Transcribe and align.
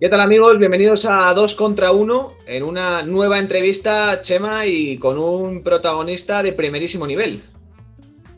¿Qué 0.00 0.08
tal 0.08 0.20
amigos? 0.20 0.60
Bienvenidos 0.60 1.06
a 1.06 1.34
2 1.34 1.56
contra 1.56 1.90
1 1.90 2.32
en 2.46 2.62
una 2.62 3.02
nueva 3.02 3.40
entrevista, 3.40 4.20
Chema, 4.20 4.64
y 4.64 4.96
con 4.96 5.18
un 5.18 5.60
protagonista 5.64 6.40
de 6.40 6.52
primerísimo 6.52 7.04
nivel. 7.04 7.42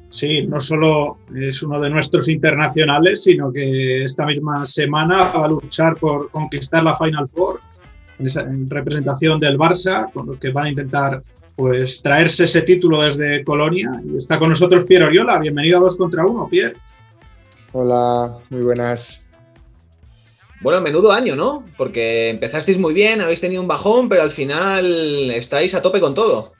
Sí, 0.08 0.46
no 0.46 0.58
solo 0.58 1.18
es 1.36 1.62
uno 1.62 1.78
de 1.78 1.90
nuestros 1.90 2.30
internacionales, 2.30 3.24
sino 3.24 3.52
que 3.52 4.04
esta 4.04 4.24
misma 4.24 4.64
semana 4.64 5.30
va 5.32 5.44
a 5.44 5.48
luchar 5.48 5.96
por 5.96 6.30
conquistar 6.30 6.82
la 6.82 6.96
Final 6.96 7.28
Four 7.28 7.60
en 8.18 8.66
representación 8.70 9.38
del 9.38 9.58
Barça, 9.58 10.10
con 10.14 10.28
lo 10.28 10.38
que 10.38 10.48
van 10.52 10.64
a 10.64 10.68
intentar 10.70 11.22
pues 11.56 12.00
traerse 12.00 12.44
ese 12.44 12.62
título 12.62 13.02
desde 13.02 13.44
Colonia. 13.44 14.00
Y 14.10 14.16
está 14.16 14.38
con 14.38 14.48
nosotros 14.48 14.86
Pierre 14.86 15.04
Oriola. 15.04 15.38
Bienvenido 15.38 15.76
a 15.76 15.82
2 15.82 15.96
contra 15.98 16.24
1, 16.24 16.48
Pierre. 16.48 16.76
Hola, 17.74 18.38
muy 18.48 18.62
buenas. 18.62 19.29
Bueno, 20.60 20.80
menudo 20.82 21.10
año, 21.10 21.36
¿no? 21.36 21.64
Porque 21.78 22.28
empezasteis 22.28 22.78
muy 22.78 22.92
bien, 22.92 23.20
habéis 23.20 23.40
tenido 23.40 23.62
un 23.62 23.68
bajón, 23.68 24.08
pero 24.08 24.22
al 24.22 24.30
final 24.30 25.30
estáis 25.30 25.74
a 25.74 25.80
tope 25.80 26.00
con 26.00 26.14
todo. 26.14 26.52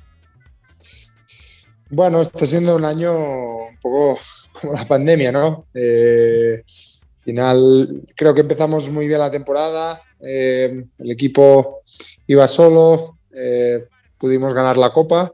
Bueno, 1.90 2.23
está 2.23 2.46
siendo 2.46 2.76
un 2.76 2.84
año 2.84 3.12
un 3.12 3.78
poco 3.80 4.18
como 4.60 4.73
la 4.73 4.86
pandemia, 4.86 5.32
¿no? 5.32 5.66
Eh, 5.74 6.62
al 6.62 7.24
final, 7.24 8.02
creo 8.16 8.34
que 8.34 8.40
empezamos 8.40 8.88
muy 8.88 9.06
bien 9.06 9.20
la 9.20 9.30
temporada, 9.30 10.01
eh, 10.20 10.84
el 10.98 11.10
equipo 11.10 11.82
iba 12.26 12.48
solo, 12.48 13.18
eh, 13.34 13.87
pudimos 14.16 14.54
ganar 14.54 14.76
la 14.76 14.92
copa 14.92 15.30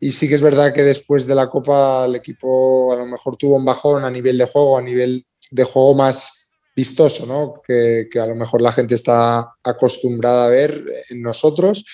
y 0.00 0.10
sí 0.10 0.28
que 0.28 0.34
es 0.34 0.42
verdad 0.42 0.72
que 0.72 0.82
después 0.82 1.26
de 1.26 1.34
la 1.34 1.48
copa 1.48 2.04
el 2.06 2.16
equipo 2.16 2.92
a 2.92 2.96
lo 2.96 3.06
mejor 3.06 3.36
tuvo 3.36 3.56
un 3.56 3.64
bajón 3.64 4.04
a 4.04 4.10
nivel 4.10 4.38
de 4.38 4.46
juego, 4.46 4.78
a 4.78 4.82
nivel 4.82 5.26
de 5.50 5.64
juego 5.64 5.94
más 5.94 6.43
vistoso, 6.74 7.26
¿no? 7.26 7.62
Que, 7.66 8.08
a 8.20 8.26
lo 8.26 8.34
mejor 8.34 8.60
la 8.60 8.72
gente 8.72 8.94
está 8.94 9.54
acostumbrada 9.62 10.46
a 10.46 10.48
ver 10.48 10.84
en 11.10 11.22
nosotros. 11.22 11.84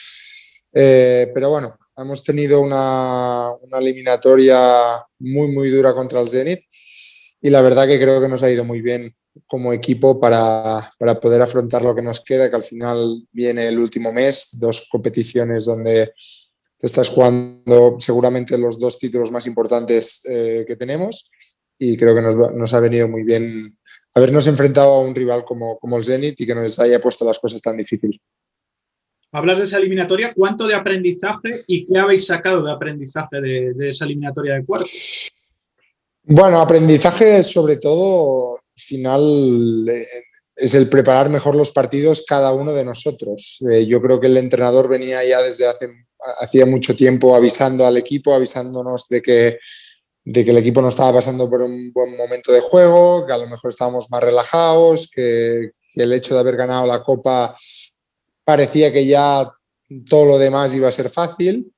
Eh, 0.73 1.31
pero 1.35 1.51
bueno, 1.51 1.77
hemos 1.97 2.25
tenido 2.25 2.61
una, 2.61 3.51
eliminatoria 3.79 5.05
muy, 5.19 5.49
muy 5.49 5.69
dura 5.69 5.95
contra 5.95 6.21
el 6.21 6.29
Zenit 6.29 6.61
y 7.43 7.51
la 7.51 7.63
verdad 7.63 7.87
que 7.87 7.99
creo 7.99 8.21
que 8.21 8.29
nos 8.29 8.43
ha 8.43 8.51
ido 8.51 8.65
muy 8.65 8.81
bien 8.81 9.11
como 9.47 9.73
equipo 9.73 10.21
para, 10.21 10.93
poder 11.21 11.43
afrontar 11.43 11.83
lo 11.83 11.95
que 11.95 12.03
nos 12.03 12.21
queda, 12.21 12.51
que 12.51 12.57
al 12.57 12.63
final 12.63 13.27
viene 13.33 13.67
el 13.67 13.79
último 13.79 14.13
mes, 14.13 14.59
dos 14.61 14.89
competiciones 14.91 15.65
donde 15.65 16.13
te 16.79 16.87
estás 16.87 17.09
jugando 17.09 17.97
seguramente 17.99 18.57
los 18.57 18.79
dos 18.79 18.99
títulos 18.99 19.31
más 19.31 19.47
importantes 19.47 20.25
eh, 20.29 20.65
que 20.67 20.77
tenemos 20.77 21.31
y 21.79 21.97
creo 21.97 22.15
que 22.15 22.23
nos, 22.23 22.37
nos 22.37 22.75
ha 22.75 22.81
venido 22.81 23.09
muy 23.09 23.23
bien 23.25 23.79
habernos 24.15 24.47
enfrentado 24.47 24.93
a 24.93 25.01
un 25.01 25.15
rival 25.15 25.45
como, 25.45 25.79
como 25.79 25.97
el 25.97 26.05
Zenit 26.05 26.41
y 26.41 26.47
que 26.47 26.55
nos 26.55 26.79
haya 26.79 27.01
puesto 27.01 27.25
las 27.25 27.39
cosas 27.39 27.61
tan 27.61 27.77
difíciles. 27.77 28.21
Hablas 29.33 29.59
de 29.59 29.65
esa 29.65 29.79
eliminatoria, 29.79 30.35
¿cuánto 30.35 30.67
de 30.67 30.75
aprendizaje 30.75 31.63
y 31.69 31.87
qué 31.87 31.99
habéis 31.99 32.27
sacado 32.27 32.65
de 32.65 32.73
aprendizaje 32.73 33.41
de, 33.41 33.91
esa 33.91 34.05
eliminatoria 34.05 34.55
de 34.55 34.65
cuartos? 34.65 35.31
Bueno, 36.23 36.61
aprendizaje 36.61 37.43
sobre 37.45 37.77
todo 37.77 38.61
final 38.75 39.89
eh, 39.89 40.07
es 40.57 40.75
el 40.75 40.89
preparar 40.89 41.29
mejor 41.29 41.55
los 41.55 41.71
partidos 41.71 42.25
cada 42.27 42.53
uno 42.53 42.73
de 42.73 42.85
nosotros. 42.85 43.59
Eh, 43.71 43.87
yo 43.87 44.03
creo 44.03 44.21
que 44.21 44.27
el 44.27 44.37
entrenador 44.37 44.89
venía 44.89 45.25
ya 45.25 45.41
desde 45.43 45.67
hace 45.67 45.89
hacía 46.41 46.67
mucho 46.67 46.95
tiempo 46.95 47.35
avisando 47.35 47.87
al 47.87 47.97
equipo, 47.97 48.35
avisándonos 48.35 49.09
de 49.09 49.23
que 49.23 49.59
de 50.25 50.45
que 50.45 50.51
el 50.51 50.59
equipo 50.59 50.83
no 50.83 50.89
estaba 50.89 51.15
pasando 51.15 51.49
por 51.49 51.63
un 51.63 51.93
buen 51.93 52.17
momento 52.17 52.53
de 52.53 52.61
juego, 52.61 53.27
que 53.27 53.33
a 53.33 53.39
lo 53.39 53.47
mejor 53.47 53.71
estábamos 53.71 54.11
más 54.11 54.23
relajados, 54.23 55.11
que, 55.15 55.71
el 55.95 56.13
hecho 56.13 56.35
de 56.35 56.41
haber 56.41 56.57
ganado 56.57 56.87
la 56.87 57.03
Copa 57.03 57.55
parecía 58.45 58.93
que 58.93 59.05
ya 59.05 59.51
todo 60.09 60.25
lo 60.25 60.39
demás 60.39 60.73
iba 60.75 60.87
a 60.87 60.93
ser 60.93 61.11
fácil 61.11 61.73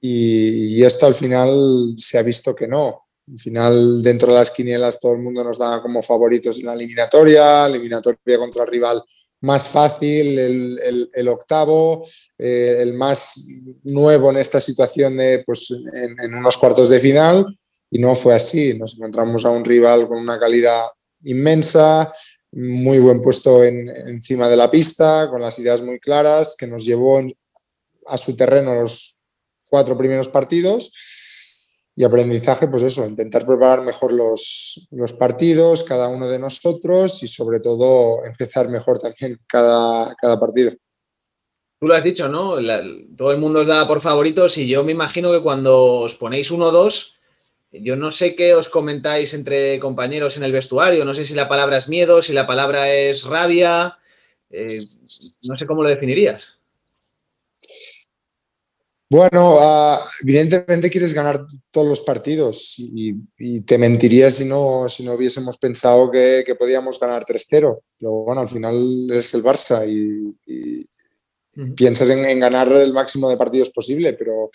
y, 0.00 0.82
esto 0.82 1.06
al 1.06 1.14
final 1.14 1.94
se 1.96 2.18
ha 2.18 2.22
visto 2.22 2.54
que 2.54 2.66
no. 2.66 3.02
Al 3.30 3.38
final, 3.38 4.02
dentro 4.02 4.32
de 4.32 4.38
las 4.38 4.50
quinielas, 4.50 4.98
todo 4.98 5.12
el 5.12 5.18
mundo 5.18 5.44
nos 5.44 5.58
daba 5.58 5.82
como 5.82 6.02
favoritos 6.02 6.58
en 6.58 6.66
la 6.66 6.72
eliminatoria, 6.72 7.66
eliminatoria 7.66 8.38
contra 8.38 8.64
el 8.64 8.70
rival 8.70 9.02
más 9.42 9.68
fácil, 9.68 10.38
el, 10.38 11.28
octavo, 11.28 12.06
eh, 12.38 12.78
el 12.80 12.94
más 12.94 13.60
nuevo 13.82 14.30
en 14.30 14.38
esta 14.38 14.60
situación 14.60 15.16
de, 15.18 15.42
pues, 15.44 15.68
en, 15.92 16.34
unos 16.34 16.56
cuartos 16.56 16.88
de 16.88 17.00
final 17.00 17.46
y 17.92 17.98
no 17.98 18.14
fue 18.14 18.34
así. 18.34 18.74
Nos 18.76 18.94
encontramos 18.94 19.44
a 19.44 19.50
un 19.50 19.64
rival 19.64 20.08
con 20.08 20.18
una 20.18 20.40
calidad 20.40 20.86
inmensa, 21.20 22.12
muy 22.52 22.98
buen 22.98 23.20
puesto 23.20 23.62
en, 23.62 23.88
encima 23.88 24.48
de 24.48 24.56
la 24.56 24.70
pista, 24.70 25.28
con 25.30 25.42
las 25.42 25.58
ideas 25.58 25.82
muy 25.82 26.00
claras, 26.00 26.56
que 26.58 26.66
nos 26.66 26.84
llevó 26.84 27.20
a 28.06 28.16
su 28.16 28.34
terreno 28.34 28.74
los 28.74 29.22
cuatro 29.66 29.96
primeros 29.96 30.28
partidos. 30.28 30.90
Y 31.94 32.04
aprendizaje, 32.04 32.66
pues 32.68 32.82
eso, 32.82 33.06
intentar 33.06 33.44
preparar 33.44 33.82
mejor 33.82 34.14
los, 34.14 34.88
los 34.92 35.12
partidos, 35.12 35.84
cada 35.84 36.08
uno 36.08 36.26
de 36.26 36.38
nosotros, 36.38 37.22
y 37.22 37.28
sobre 37.28 37.60
todo 37.60 38.24
empezar 38.24 38.70
mejor 38.70 38.98
también 38.98 39.38
cada, 39.46 40.14
cada 40.14 40.40
partido. 40.40 40.72
Tú 41.78 41.88
lo 41.88 41.94
has 41.94 42.02
dicho, 42.02 42.26
¿no? 42.28 42.56
todo 43.18 43.32
el 43.32 43.38
mundo 43.38 43.60
os 43.60 43.68
da 43.68 43.86
por 43.86 44.00
favoritos 44.00 44.56
y 44.56 44.66
yo 44.66 44.84
me 44.84 44.92
imagino 44.92 45.30
que 45.32 45.42
cuando 45.42 45.96
os 45.96 46.14
ponéis 46.14 46.50
1-2, 46.50 47.18
yo 47.72 47.96
no 47.96 48.12
sé 48.12 48.34
qué 48.34 48.54
os 48.54 48.68
comentáis 48.68 49.32
entre 49.32 49.80
compañeros 49.80 50.36
en 50.36 50.44
el 50.44 50.52
vestuario, 50.52 51.04
no 51.04 51.14
sé 51.14 51.24
si 51.24 51.34
la 51.34 51.48
palabra 51.48 51.78
es 51.78 51.88
miedo, 51.88 52.20
si 52.20 52.34
la 52.34 52.46
palabra 52.46 52.92
es 52.92 53.24
rabia, 53.24 53.96
eh, 54.50 54.78
no 55.44 55.56
sé 55.56 55.66
cómo 55.66 55.82
lo 55.82 55.88
definirías. 55.88 56.44
Bueno, 59.08 59.56
ah, 59.60 60.00
evidentemente 60.22 60.90
quieres 60.90 61.12
ganar 61.12 61.46
todos 61.70 61.86
los 61.86 62.00
partidos 62.00 62.76
y, 62.78 63.60
te 63.62 63.76
mentiría 63.76 64.30
si 64.30 64.46
no, 64.46 64.88
si 64.88 65.04
no 65.04 65.12
hubiésemos 65.12 65.58
pensado 65.58 66.10
que, 66.10 66.54
podíamos 66.58 66.98
ganar 66.98 67.24
3-0. 67.24 67.80
Pero 67.98 68.12
bueno, 68.24 68.40
al 68.40 68.48
final 68.48 69.10
es 69.10 69.34
el 69.34 69.42
Barça 69.42 69.86
y, 69.86 70.88
piensas 71.74 72.08
en, 72.08 72.24
en, 72.24 72.40
ganar 72.40 72.72
el 72.72 72.94
máximo 72.94 73.28
de 73.28 73.36
partidos 73.36 73.68
posible, 73.68 74.14
pero, 74.14 74.50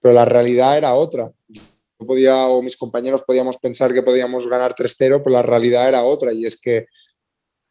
pero 0.00 0.14
la 0.14 0.24
realidad 0.24 0.78
era 0.78 0.94
otra 0.94 1.28
podía 2.06 2.46
o 2.46 2.62
mis 2.62 2.76
compañeros 2.76 3.22
podíamos 3.22 3.56
pensar 3.58 3.92
que 3.92 4.02
podíamos 4.02 4.46
ganar 4.46 4.74
3-0, 4.74 5.20
pero 5.22 5.30
la 5.30 5.42
realidad 5.42 5.88
era 5.88 6.04
otra 6.04 6.32
y 6.32 6.46
es 6.46 6.60
que 6.60 6.86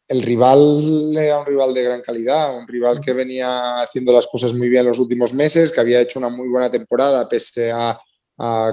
el 0.08 0.22
rival 0.22 1.14
era 1.16 1.40
un 1.40 1.46
rival 1.46 1.74
de 1.74 1.82
gran 1.82 2.00
calidad, 2.00 2.56
un 2.56 2.66
rival 2.66 3.00
que 3.00 3.12
venía 3.12 3.80
haciendo 3.80 4.12
las 4.12 4.26
cosas 4.26 4.54
muy 4.54 4.70
bien 4.70 4.86
los 4.86 4.98
últimos 4.98 5.34
meses, 5.34 5.70
que 5.70 5.80
había 5.80 6.00
hecho 6.00 6.18
una 6.18 6.30
muy 6.30 6.48
buena 6.48 6.70
temporada 6.70 7.28
pese 7.28 7.70
a, 7.70 7.98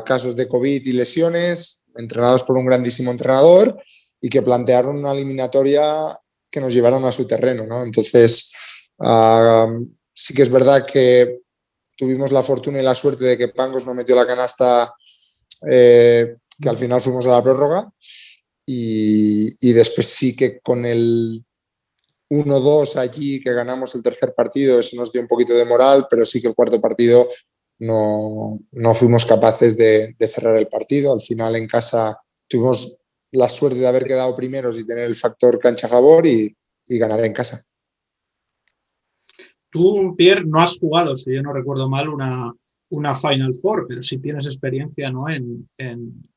casos 0.05 0.35
de 0.35 0.47
COVID 0.47 0.85
y 0.85 0.93
lesiones, 0.93 1.83
entrenados 1.95 2.43
por 2.43 2.55
un 2.55 2.67
grandísimo 2.67 3.09
entrenador 3.09 3.81
y 4.21 4.29
que 4.29 4.43
plantearon 4.43 4.97
una 4.97 5.11
eliminatoria 5.11 6.15
que 6.51 6.61
nos 6.61 6.71
llevaron 6.71 7.03
a 7.03 7.11
su 7.11 7.25
terreno. 7.25 7.65
¿no? 7.65 7.81
Entonces, 7.81 8.51
sí 10.13 10.33
que 10.35 10.43
es 10.43 10.51
verdad 10.51 10.85
que 10.85 11.39
tuvimos 11.97 12.31
la 12.31 12.43
fortuna 12.43 12.79
y 12.79 12.83
la 12.83 12.93
suerte 12.93 13.25
de 13.25 13.37
que 13.39 13.47
Pangos 13.47 13.87
no 13.87 13.95
metió 13.95 14.15
la 14.15 14.27
canasta 14.27 14.93
eh, 15.69 16.37
que 16.59 16.69
al 16.69 16.77
final 16.77 17.01
fuimos 17.01 17.25
a 17.25 17.31
la 17.31 17.43
prórroga 17.43 17.91
y, 18.65 19.73
después 19.73 20.07
sí 20.07 20.35
que 20.35 20.59
con 20.59 20.85
el 20.85 21.43
1-2 22.29 22.95
allí 22.95 23.39
que 23.39 23.53
ganamos 23.53 23.93
el 23.95 24.03
tercer 24.03 24.33
partido, 24.33 24.79
eso 24.79 24.95
nos 24.95 25.11
dio 25.11 25.21
un 25.21 25.27
poquito 25.27 25.53
de 25.53 25.65
moral, 25.65 26.07
pero 26.09 26.25
sí 26.25 26.41
que 26.41 26.47
el 26.47 26.55
cuarto 26.55 26.81
partido 26.81 27.27
no, 27.79 28.59
fuimos 28.95 29.25
capaces 29.25 29.77
de, 29.77 30.15
cerrar 30.19 30.57
el 30.57 30.67
partido. 30.67 31.13
Al 31.13 31.19
final 31.19 31.55
en 31.55 31.67
casa 31.67 32.19
tuvimos 32.47 33.01
la 33.31 33.49
suerte 33.49 33.79
de 33.79 33.87
haber 33.87 34.05
quedado 34.05 34.35
primeros 34.35 34.79
y 34.79 34.85
tener 34.85 35.05
el 35.05 35.15
factor 35.15 35.59
cancha 35.59 35.87
a 35.87 35.91
favor 35.91 36.25
y, 36.25 36.55
y 36.87 36.97
ganar 36.97 37.23
en 37.23 37.33
casa. 37.33 37.63
Tú, 39.69 40.15
Pierre, 40.15 40.45
no 40.45 40.61
has 40.61 40.79
jugado, 40.79 41.17
si 41.17 41.33
yo 41.35 41.41
no 41.41 41.51
recuerdo 41.51 41.89
mal, 41.89 42.07
una, 42.07 42.53
una 42.95 43.15
Final 43.15 43.53
Four, 43.55 43.85
pero 43.87 44.01
si 44.01 44.19
tienes 44.19 44.45
experiencia 44.45 45.11
¿no? 45.11 45.25
en, 45.29 45.69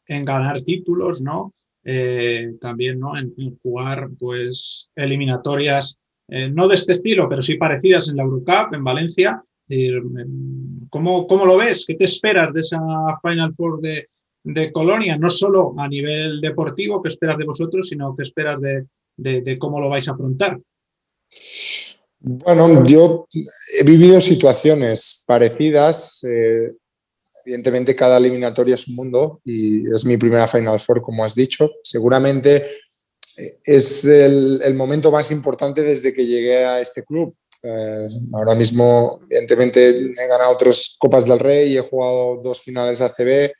ganar 0.06 0.62
títulos, 0.62 1.20
¿no? 1.20 1.54
Eh, 1.84 2.54
también 2.60 2.98
¿no? 2.98 3.16
En, 3.16 3.34
jugar 3.62 4.08
pues, 4.18 4.90
eliminatorias, 4.96 5.98
eh, 6.28 6.50
no 6.50 6.68
de 6.68 6.74
este 6.74 6.92
estilo, 6.92 7.28
pero 7.28 7.40
sí 7.40 7.54
parecidas 7.54 8.08
en 8.08 8.16
la 8.16 8.24
Eurocup, 8.24 8.74
en 8.74 8.84
Valencia. 8.84 9.42
¿Cómo, 10.90 11.26
¿Cómo, 11.26 11.46
lo 11.46 11.58
ves? 11.58 11.84
¿Qué 11.86 11.94
te 11.94 12.04
esperas 12.04 12.52
de 12.54 12.60
esa 12.60 12.80
Final 13.22 13.54
Four 13.54 13.80
de, 13.80 14.08
de, 14.42 14.72
Colonia? 14.72 15.18
No 15.18 15.28
solo 15.28 15.74
a 15.78 15.86
nivel 15.86 16.40
deportivo, 16.40 17.02
¿qué 17.02 17.08
esperas 17.08 17.38
de 17.38 17.44
vosotros, 17.44 17.88
sino 17.88 18.16
qué 18.16 18.22
esperas 18.22 18.60
de, 18.60 18.86
de 19.42 19.58
cómo 19.58 19.78
lo 19.78 19.90
vais 19.90 20.08
a 20.08 20.12
afrontar? 20.12 20.58
Bueno, 22.20 22.84
yo 22.84 23.26
he 23.78 23.84
vivido 23.84 24.20
situaciones 24.20 25.22
parecidas. 25.26 26.24
Eh, 26.24 26.72
evidentemente, 27.44 27.94
cada 27.94 28.18
eliminatoria 28.18 28.74
es 28.74 28.88
un 28.88 28.96
mundo 28.96 29.40
y 29.44 29.92
es 29.92 30.04
mi 30.04 30.16
primera 30.16 30.48
Final 30.48 30.80
Four, 30.80 31.02
como 31.02 31.24
has 31.24 31.34
dicho. 31.34 31.70
Seguramente 31.82 32.66
es 33.64 34.04
el, 34.04 34.74
momento 34.74 35.10
más 35.12 35.30
importante 35.30 35.82
desde 35.82 36.12
que 36.12 36.26
llegué 36.26 36.64
a 36.64 36.80
este 36.80 37.04
club. 37.04 37.34
Eh, 37.62 38.08
ahora 38.32 38.54
mismo, 38.54 39.20
evidentemente, 39.30 39.88
he 39.88 40.28
ganado 40.28 40.56
tres 40.56 40.96
Copas 40.98 41.26
del 41.26 41.38
Rey 41.38 41.72
y 41.72 41.76
he 41.76 41.82
jugado 41.82 42.40
dos 42.42 42.60
finales 42.62 43.00
ACB 43.00 43.52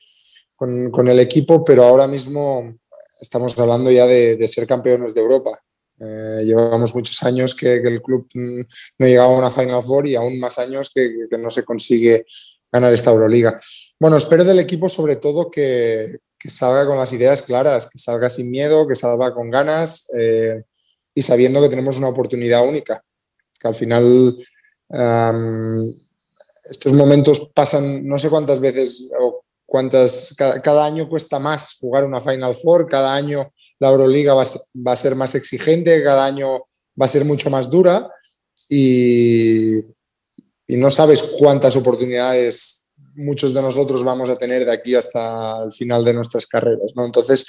con, 0.56 0.90
con 0.90 1.08
el 1.08 1.20
equipo, 1.20 1.64
pero 1.64 1.84
ahora 1.84 2.06
mismo 2.06 2.74
estamos 3.20 3.58
hablando 3.58 3.90
ya 3.90 4.06
de, 4.06 4.48
ser 4.48 4.66
campeones 4.66 5.14
de 5.14 5.20
Europa. 5.20 5.60
Eh, 6.00 6.42
llevamos 6.44 6.94
muchos 6.94 7.22
años 7.22 7.54
que, 7.54 7.76
el 7.76 8.00
club 8.02 8.28
no 8.34 9.06
llegaba 9.06 9.34
a 9.34 9.38
una 9.38 9.50
Final 9.50 9.82
Four 9.82 10.06
y 10.06 10.14
aún 10.14 10.38
más 10.38 10.58
años 10.58 10.90
que, 10.94 11.26
que 11.30 11.38
no 11.38 11.50
se 11.50 11.64
consigue 11.64 12.24
ganar 12.70 12.92
esta 12.92 13.10
Euroliga. 13.10 13.60
Bueno, 13.98 14.16
espero 14.16 14.44
del 14.44 14.58
equipo 14.58 14.88
sobre 14.88 15.16
todo 15.16 15.50
que, 15.50 16.18
que 16.38 16.50
salga 16.50 16.86
con 16.86 16.96
las 16.96 17.12
ideas 17.12 17.42
claras, 17.42 17.88
que 17.88 17.98
salga 17.98 18.30
sin 18.30 18.50
miedo, 18.50 18.86
que 18.86 18.94
salga 18.94 19.34
con 19.34 19.50
ganas 19.50 20.08
eh, 20.18 20.62
y 21.14 21.22
sabiendo 21.22 21.60
que 21.60 21.68
tenemos 21.68 21.98
una 21.98 22.08
oportunidad 22.08 22.66
única. 22.66 23.02
Que 23.60 23.68
al 23.68 23.74
final 23.74 24.38
estos 26.70 26.92
momentos 26.92 27.50
pasan 27.52 28.06
no 28.06 28.16
sé 28.18 28.30
cuántas 28.30 28.60
veces 28.60 29.10
o 29.20 29.42
cuántas, 29.66 30.34
cada, 30.36 30.84
año 30.84 31.08
cuesta 31.08 31.38
más 31.38 31.76
jugar 31.78 32.04
una 32.04 32.20
Final 32.20 32.54
Four, 32.54 32.88
cada 32.88 33.14
año 33.14 33.52
la 33.80 33.88
Euroliga 33.88 34.34
va, 34.34 34.42
a 34.42 34.96
ser 34.96 35.14
más 35.14 35.34
exigente, 35.34 36.02
cada 36.02 36.24
año 36.24 36.64
va 37.00 37.06
a 37.06 37.08
ser 37.08 37.24
mucho 37.24 37.50
más 37.50 37.70
dura 37.70 38.10
y, 38.68 39.74
no 40.68 40.90
sabes 40.90 41.22
cuántas 41.38 41.76
oportunidades 41.76 42.90
muchos 43.14 43.54
de 43.54 43.62
nosotros 43.62 44.04
vamos 44.04 44.28
a 44.28 44.36
tener 44.36 44.66
de 44.66 44.72
aquí 44.72 44.94
hasta 44.94 45.64
el 45.64 45.72
final 45.72 46.04
de 46.04 46.12
nuestras 46.12 46.46
carreras. 46.46 46.92
¿no? 46.94 47.06
Entonces, 47.06 47.46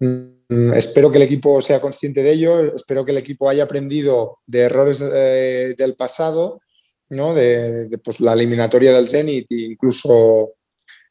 mm, 0.00 0.72
espero 0.72 1.12
que 1.12 1.18
el 1.18 1.24
equipo 1.24 1.60
sea 1.60 1.80
consciente 1.80 2.22
de 2.22 2.32
ello, 2.32 2.74
espero 2.74 3.04
que 3.04 3.12
el 3.12 3.18
equipo 3.18 3.48
haya 3.48 3.64
aprendido 3.64 4.38
de 4.46 4.60
errores 4.60 5.02
eh, 5.02 5.74
del 5.76 5.96
pasado, 5.96 6.60
¿no? 7.10 7.34
de, 7.34 7.90
pues, 8.02 8.20
la 8.20 8.32
eliminatoria 8.32 8.92
del 8.94 9.08
Zenit 9.08 9.46
incluso 9.50 10.54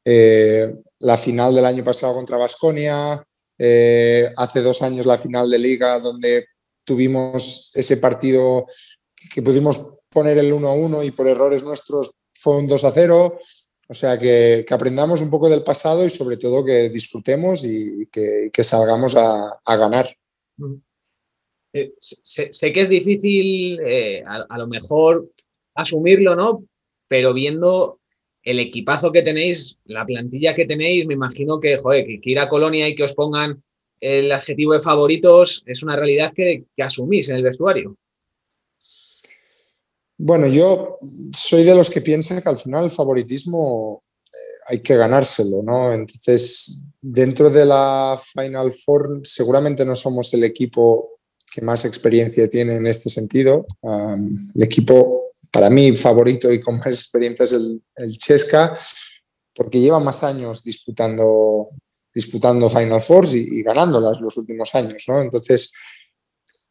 eh, 0.03 0.73
la 0.99 1.17
final 1.17 1.53
del 1.53 1.65
año 1.65 1.83
pasado 1.83 2.15
contra 2.15 2.37
Basconia, 2.37 3.23
eh, 3.59 4.31
hace 4.37 4.61
dos 4.61 4.81
años 4.81 5.05
la 5.05 5.17
final 5.17 5.49
de 5.49 5.59
liga 5.59 5.99
donde 5.99 6.47
tuvimos 6.85 7.71
ese 7.75 7.97
partido 7.97 8.65
que 9.33 9.41
pudimos 9.41 9.97
poner 10.09 10.37
el 10.37 10.53
1-1 10.53 11.05
y 11.05 11.11
por 11.11 11.27
errores 11.27 11.63
nuestros 11.63 12.15
fue 12.33 12.57
un 12.57 12.69
2-0. 12.69 13.39
O 13.91 13.93
sea, 13.93 14.17
que, 14.17 14.65
aprendamos 14.69 15.21
un 15.21 15.29
poco 15.29 15.49
del 15.49 15.63
pasado 15.63 16.05
y 16.05 16.09
sobre 16.09 16.37
todo 16.37 16.63
que 16.63 16.89
disfrutemos 16.89 17.65
y 17.65 18.07
que, 18.07 18.63
salgamos 18.63 19.15
a, 19.17 19.59
ganar. 19.65 20.07
Eh, 21.73 21.93
sé, 21.99 22.73
que 22.73 22.81
es 22.81 22.89
difícil 22.89 23.79
eh, 23.81 24.23
a, 24.25 24.57
lo 24.57 24.67
mejor 24.67 25.31
asumirlo, 25.75 26.35
¿no? 26.35 26.63
Pero 27.07 27.33
viendo 27.33 27.98
el 28.43 28.59
equipazo 28.59 29.11
que 29.11 29.21
tenéis, 29.21 29.79
la 29.85 30.05
plantilla 30.05 30.55
que 30.55 30.65
tenéis, 30.65 31.05
me 31.05 31.13
imagino 31.13 31.59
que, 31.59 31.77
joder, 31.77 32.05
que, 32.05 32.19
ir 32.23 32.39
a 32.39 32.49
Colonia 32.49 32.87
y 32.87 32.95
que 32.95 33.03
os 33.03 33.13
pongan 33.13 33.61
el 33.99 34.31
adjetivo 34.31 34.73
de 34.73 34.81
favoritos 34.81 35.63
es 35.65 35.83
una 35.83 35.95
realidad 35.95 36.33
que 36.33 36.65
asumís 36.77 37.29
en 37.29 37.35
el 37.35 37.43
vestuario. 37.43 37.97
Bueno, 40.21 40.47
yo 40.47 40.97
soy 41.31 41.63
de 41.63 41.73
los 41.73 41.89
que 41.89 42.01
piensan 42.01 42.41
que 42.41 42.49
al 42.49 42.57
final 42.57 42.83
el 42.83 42.91
favoritismo 42.91 44.03
eh, 44.25 44.37
hay 44.67 44.79
que 44.81 44.97
ganárselo, 44.97 45.63
¿no? 45.63 45.93
Entonces, 45.93 46.83
dentro 46.99 47.49
de 47.49 47.65
la 47.65 48.19
Final 48.21 48.69
Four, 48.73 49.21
seguramente 49.23 49.85
no 49.85 49.95
somos 49.95 50.33
el 50.33 50.43
equipo 50.43 51.19
que 51.49 51.61
más 51.61 51.85
experiencia 51.85 52.49
tiene 52.49 52.75
en 52.75 52.85
este 52.85 53.09
sentido. 53.09 53.65
el 53.81 54.61
equipo, 54.61 55.28
para 55.51 55.69
mí, 55.69 55.95
favorito 55.95 56.51
y 56.51 56.61
con 56.61 56.77
más 56.77 56.87
experiencia 56.87 57.45
es 57.45 57.53
el, 57.53 58.17
Chesca, 58.17 58.77
porque 59.53 59.79
lleva 59.79 59.99
más 59.99 60.23
años 60.23 60.63
disputando, 60.63 61.69
disputando 62.13 62.69
Final 62.69 63.01
Fours 63.01 63.33
y, 63.33 63.59
y 63.59 63.63
ganándolas 63.63 64.21
los 64.21 64.37
últimos 64.37 64.73
años, 64.75 65.03
¿no? 65.07 65.21
Entonces, 65.21 65.71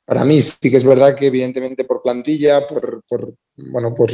para 0.08 0.24
mí 0.24 0.40
sí 0.40 0.70
que 0.70 0.78
es 0.78 0.84
verdad 0.84 1.14
que 1.14 1.26
evidentemente 1.26 1.84
por 1.84 2.00
plantilla, 2.00 2.66
por, 2.66 3.02
bueno, 3.56 3.94
por, 3.94 4.10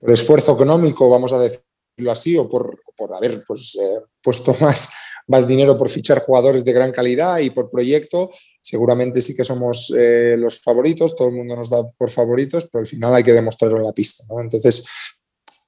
esfuerzo 0.00 0.54
económico, 0.54 1.08
vamos 1.08 1.32
a 1.32 1.38
decirlo 1.38 2.10
así, 2.10 2.36
o 2.36 2.48
por, 2.48 2.80
por 2.96 3.14
haber 3.14 3.44
pues, 3.46 3.76
eh, 3.80 4.00
puesto 4.20 4.56
más, 4.60 4.90
más 5.30 5.46
dinero 5.46 5.78
por 5.78 5.88
fichar 5.88 6.20
jugadores 6.20 6.64
de 6.64 6.72
gran 6.72 6.92
calidad 6.92 7.38
y 7.38 7.50
por 7.50 7.68
proyecto, 7.68 8.30
seguramente 8.60 9.20
sí 9.20 9.34
que 9.34 9.44
somos 9.44 9.92
eh, 9.96 10.36
los 10.38 10.60
favoritos, 10.60 11.16
todo 11.16 11.28
el 11.28 11.34
mundo 11.34 11.56
nos 11.56 11.70
da 11.70 11.84
por 11.96 12.10
favoritos, 12.10 12.68
pero 12.70 12.80
al 12.80 12.86
final 12.86 13.14
hay 13.14 13.24
que 13.24 13.32
demostrarlo 13.32 13.78
en 13.78 13.84
la 13.84 13.92
pista. 13.92 14.24
Entonces, 14.40 14.84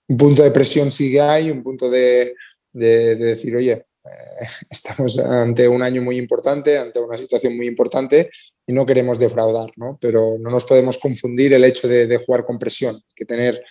un 0.09 0.17
punto 0.17 0.43
de 0.43 0.51
presión 0.51 0.91
sí 0.91 1.13
que 1.13 1.21
hay, 1.21 1.51
un 1.51 1.63
punto 1.63 1.89
de, 1.89 2.35
de 2.73 3.17
decir, 3.17 3.57
oye, 3.57 3.87
eh, 4.05 4.47
estamos 4.71 5.19
ante 5.19 5.69
un 5.69 5.83
año 5.83 6.03
muy 6.03 6.17
importante, 6.17 6.79
ante 6.79 7.01
una 7.01 7.17
situación 7.17 7.57
muy 7.57 7.67
importante 7.67 8.31
y 8.67 8.73
no 8.73 8.85
queremos 8.87 9.19
defraudar, 9.19 9.71
¿no? 9.77 9.99
Pero 10.01 10.37
no 10.39 10.51
nos 10.51 10.65
podemos 10.65 10.99
confundir 10.99 11.53
el 11.53 11.65
hecho 11.65 11.89
de, 11.89 12.17
jugar 12.19 12.45
con 12.45 12.59
presión, 12.59 12.95
hay 12.95 13.15
que 13.15 13.25
tener 13.25 13.63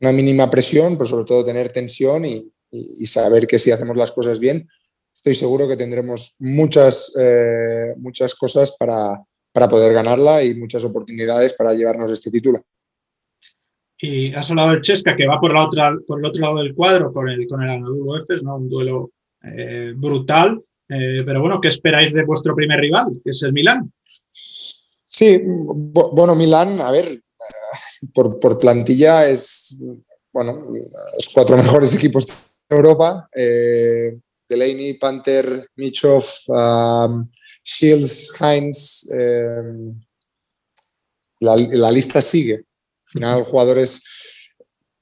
una 0.00 0.12
mínima 0.12 0.48
presión, 0.48 0.96
pero 0.96 1.06
sobre 1.06 1.24
todo 1.26 1.44
tener 1.44 1.70
tensión 1.70 2.24
y, 2.24 2.52
saber 3.04 3.48
que 3.48 3.58
si 3.58 3.72
hacemos 3.72 3.96
las 3.96 4.12
cosas 4.12 4.38
bien, 4.38 4.68
estoy 5.20 5.34
seguro 5.34 5.68
que 5.68 5.76
tendremos 5.76 6.36
muchas, 6.40 7.14
eh, 7.20 7.92
muchas 7.98 8.34
cosas 8.34 8.74
para, 8.78 9.22
para 9.52 9.68
poder 9.68 9.92
ganarla 9.92 10.42
y 10.42 10.54
muchas 10.54 10.82
oportunidades 10.82 11.52
para 11.52 11.74
llevarnos 11.74 12.10
este 12.10 12.30
título. 12.30 12.62
Y 13.98 14.32
has 14.32 14.48
hablado 14.48 14.70
del 14.70 14.80
Chesca, 14.80 15.14
que 15.14 15.26
va 15.26 15.38
por, 15.38 15.52
la 15.52 15.66
otra, 15.66 15.94
por 16.06 16.20
el 16.20 16.24
otro 16.24 16.40
lado 16.40 16.56
del 16.56 16.74
cuadro 16.74 17.12
con 17.12 17.28
el, 17.28 17.46
con 17.46 17.62
el 17.62 17.68
Anadolu 17.68 18.16
Efes, 18.16 18.42
¿no? 18.42 18.56
un 18.56 18.70
duelo 18.70 19.10
eh, 19.42 19.92
brutal. 19.94 20.58
Eh, 20.88 21.22
pero 21.26 21.42
bueno, 21.42 21.60
¿qué 21.60 21.68
esperáis 21.68 22.14
de 22.14 22.24
vuestro 22.24 22.56
primer 22.56 22.80
rival, 22.80 23.20
que 23.22 23.30
es 23.30 23.42
el 23.42 23.52
Milán? 23.52 23.92
Sí, 24.32 25.38
bueno, 25.44 26.34
Milán, 26.34 26.80
a 26.80 26.90
ver, 26.90 27.08
eh, 27.08 28.06
por, 28.14 28.58
plantilla 28.58 29.28
es, 29.28 29.84
bueno, 30.32 30.66
los 30.72 31.28
cuatro 31.34 31.56
mejores 31.58 31.94
equipos 31.94 32.26
de 32.26 32.74
Europa. 32.74 33.28
Delaney, 34.50 34.94
Panther, 34.94 35.68
Michov, 35.76 36.24
um, 36.48 37.30
Shields, 37.64 38.32
Heinz. 38.40 39.08
la, 41.40 41.54
la, 41.56 41.90
lista 41.90 42.20
sigue. 42.20 42.54
Al 42.54 43.12
final, 43.12 43.42
jugadores 43.44 44.02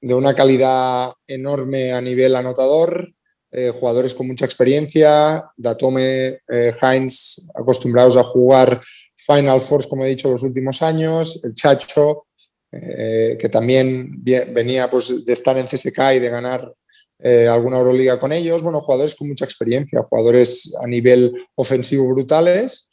de 0.00 0.14
una 0.14 0.34
calidad 0.34 1.12
enorme 1.26 1.92
a 1.92 2.00
nivel 2.00 2.36
anotador, 2.36 3.12
eh, 3.50 3.72
jugadores 3.74 4.14
con 4.14 4.26
mucha 4.26 4.44
experiencia, 4.44 5.50
Datome, 5.56 6.40
eh, 6.48 6.72
Heinz, 6.80 7.48
acostumbrados 7.54 8.16
a 8.16 8.22
jugar 8.22 8.82
Final 9.16 9.60
Force, 9.60 9.88
como 9.88 10.04
he 10.04 10.10
dicho, 10.10 10.30
los 10.30 10.42
últimos 10.42 10.82
años, 10.82 11.40
el 11.44 11.54
Chacho, 11.54 12.26
eh, 12.70 13.38
que 13.40 13.48
también 13.48 14.22
venía 14.22 14.90
pues, 14.90 15.24
de 15.24 15.32
estar 15.32 15.56
en 15.56 15.66
CSK 15.66 15.98
y 16.16 16.18
de 16.18 16.28
ganar 16.28 16.72
alguna 17.20 17.78
Euroliga 17.78 18.18
con 18.18 18.32
ellos. 18.32 18.62
Bueno, 18.62 18.80
jugadores 18.80 19.14
con 19.14 19.28
mucha 19.28 19.44
experiencia, 19.44 20.02
jugadores 20.02 20.76
a 20.82 20.86
nivel 20.86 21.34
ofensivo 21.54 22.08
brutales 22.12 22.90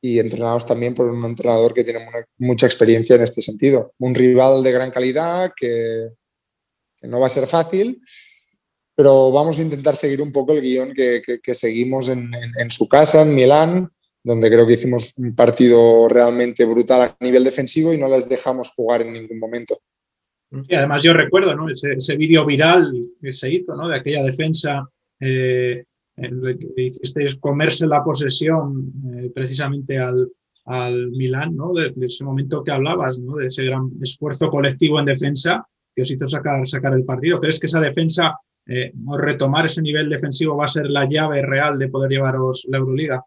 y 0.00 0.18
entrenados 0.18 0.66
también 0.66 0.94
por 0.94 1.08
un 1.08 1.24
entrenador 1.24 1.72
que 1.72 1.84
tiene 1.84 2.06
mucha 2.38 2.66
experiencia 2.66 3.16
en 3.16 3.22
este 3.22 3.40
sentido. 3.40 3.92
Un 3.98 4.14
rival 4.14 4.62
de 4.62 4.72
gran 4.72 4.90
calidad 4.90 5.52
que, 5.56 6.10
que 7.00 7.08
no 7.08 7.20
va 7.20 7.26
a 7.26 7.30
ser 7.30 7.46
fácil 7.46 8.00
pero 8.96 9.30
vamos 9.30 9.58
a 9.58 9.62
intentar 9.62 9.94
seguir 9.94 10.22
un 10.22 10.32
poco 10.32 10.54
el 10.54 10.62
guion 10.62 10.94
que, 10.94 11.54
seguimos 11.54 12.08
en, 12.08 12.30
su 12.70 12.88
casa, 12.88 13.22
en 13.22 13.34
Milán, 13.34 13.92
donde 14.24 14.48
creo 14.48 14.66
que 14.66 14.72
hicimos 14.72 15.12
un 15.18 15.36
partido 15.36 16.08
realmente 16.08 16.64
brutal 16.64 17.02
a 17.02 17.16
nivel 17.20 17.44
defensivo 17.44 17.92
y 17.92 17.98
no 17.98 18.08
les 18.08 18.26
dejamos 18.26 18.70
jugar 18.70 19.02
en 19.02 19.12
ningún 19.12 19.38
momento. 19.38 19.78
Y 20.50 20.74
además 20.74 21.02
yo 21.02 21.12
recuerdo 21.12 21.54
¿no? 21.54 21.68
ese, 21.68 22.16
vídeo 22.16 22.44
viral 22.44 22.92
que 23.20 23.32
se 23.32 23.52
hizo 23.52 23.74
¿no? 23.74 23.88
de 23.88 23.96
aquella 23.96 24.22
defensa 24.22 24.88
eh, 25.20 25.84
que 26.16 26.82
hicisteis 26.82 27.36
comerse 27.36 27.86
la 27.86 28.02
posesión 28.02 28.92
eh, 29.12 29.30
precisamente 29.34 29.98
al, 29.98 30.30
al 30.66 31.10
Milán, 31.10 31.56
¿no? 31.56 31.72
De, 31.72 31.92
ese 32.00 32.24
momento 32.24 32.62
que 32.62 32.72
hablabas, 32.72 33.18
¿no? 33.18 33.36
de 33.36 33.48
ese 33.48 33.64
gran 33.64 33.90
esfuerzo 34.00 34.48
colectivo 34.48 34.98
en 34.98 35.06
defensa 35.06 35.66
que 35.94 36.02
os 36.02 36.10
hizo 36.10 36.26
sacar, 36.26 36.68
sacar 36.68 36.92
el 36.94 37.04
partido. 37.04 37.40
¿Crees 37.40 37.58
que 37.58 37.66
esa 37.66 37.80
defensa 37.80 38.38
eh, 38.66 38.92
retomar 39.18 39.66
ese 39.66 39.82
nivel 39.82 40.08
defensivo 40.08 40.56
va 40.56 40.66
a 40.66 40.68
ser 40.68 40.86
la 40.86 41.08
llave 41.08 41.42
real 41.42 41.78
de 41.78 41.88
poder 41.88 42.10
llevaros 42.10 42.66
la 42.68 42.78
Euroliga? 42.78 43.24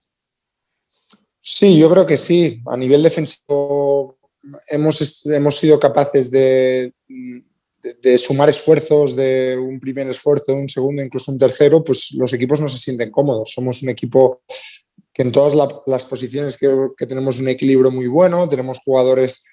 Sí, 1.40 1.80
yo 1.80 1.90
creo 1.90 2.06
que 2.06 2.18
sí. 2.18 2.62
A 2.68 2.78
nivel 2.78 3.02
defensivo 3.02 4.18
hemos, 4.70 5.26
hemos 5.26 5.56
sido 5.56 5.80
capaces 5.80 6.30
de, 6.30 6.94
de, 7.10 8.18
sumar 8.18 8.50
esfuerzos, 8.50 9.16
de 9.16 9.58
un 9.58 9.80
primer 9.80 10.08
esfuerzo, 10.10 10.54
un 10.54 10.70
segundo, 10.70 11.04
incluso 11.04 11.32
un 11.32 11.38
tercero, 11.38 11.84
pues 11.84 12.12
los 12.18 12.32
equipos 12.34 12.62
no 12.62 12.68
se 12.68 12.78
sienten 12.78 13.12
cómodos. 13.12 13.52
Somos 13.52 13.82
un 13.84 13.90
equipo 13.90 14.42
que 15.14 15.24
en 15.24 15.32
todas 15.32 15.56
las 15.86 16.06
posiciones 16.06 16.58
creo 16.58 16.94
que 16.96 17.06
tenemos 17.06 17.40
un 17.40 17.48
equilibrio 17.48 17.92
muy 17.92 18.08
bueno, 18.08 18.48
tenemos 18.48 18.80
jugadores 18.80 19.44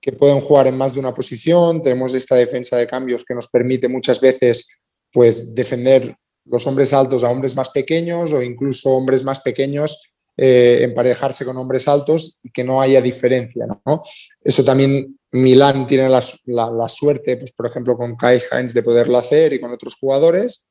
que 0.00 0.12
pueden 0.12 0.40
jugar 0.40 0.66
en 0.66 0.76
más 0.76 0.94
de 0.94 1.00
una 1.00 1.14
posición, 1.14 1.80
tenemos 1.80 2.12
esta 2.14 2.34
defensa 2.34 2.76
de 2.76 2.86
cambios 2.86 3.24
que 3.24 3.34
nos 3.34 3.48
permite 3.48 3.88
muchas 3.88 4.20
veces 4.20 4.68
pues 5.12 5.54
defender 5.54 6.16
los 6.44 6.66
hombres 6.66 6.92
altos 6.92 7.22
a 7.22 7.30
hombres 7.30 7.54
más 7.54 7.70
pequeños 7.70 8.32
o 8.32 8.42
incluso 8.42 8.90
hombres 8.90 9.22
más 9.22 9.40
pequeños 9.40 10.12
eh, 10.36 10.78
emparejarse 10.82 11.44
con 11.44 11.56
hombres 11.56 11.86
altos 11.86 12.40
y 12.42 12.50
que 12.50 12.64
no 12.64 12.80
haya 12.80 13.00
diferencia. 13.00 13.66
¿no? 13.66 14.02
Eso 14.42 14.64
también 14.64 15.18
Milán 15.32 15.86
tiene 15.86 16.08
la, 16.08 16.88
suerte, 16.88 17.36
pues, 17.38 17.52
por 17.52 17.66
ejemplo, 17.66 17.96
con 17.96 18.16
Kai 18.16 18.38
Heinz 18.50 18.74
de 18.74 18.82
poderlo 18.82 19.16
hacer 19.16 19.52
y 19.52 19.60
con 19.60 19.70
otros 19.70 19.96
jugadores, 19.96 20.68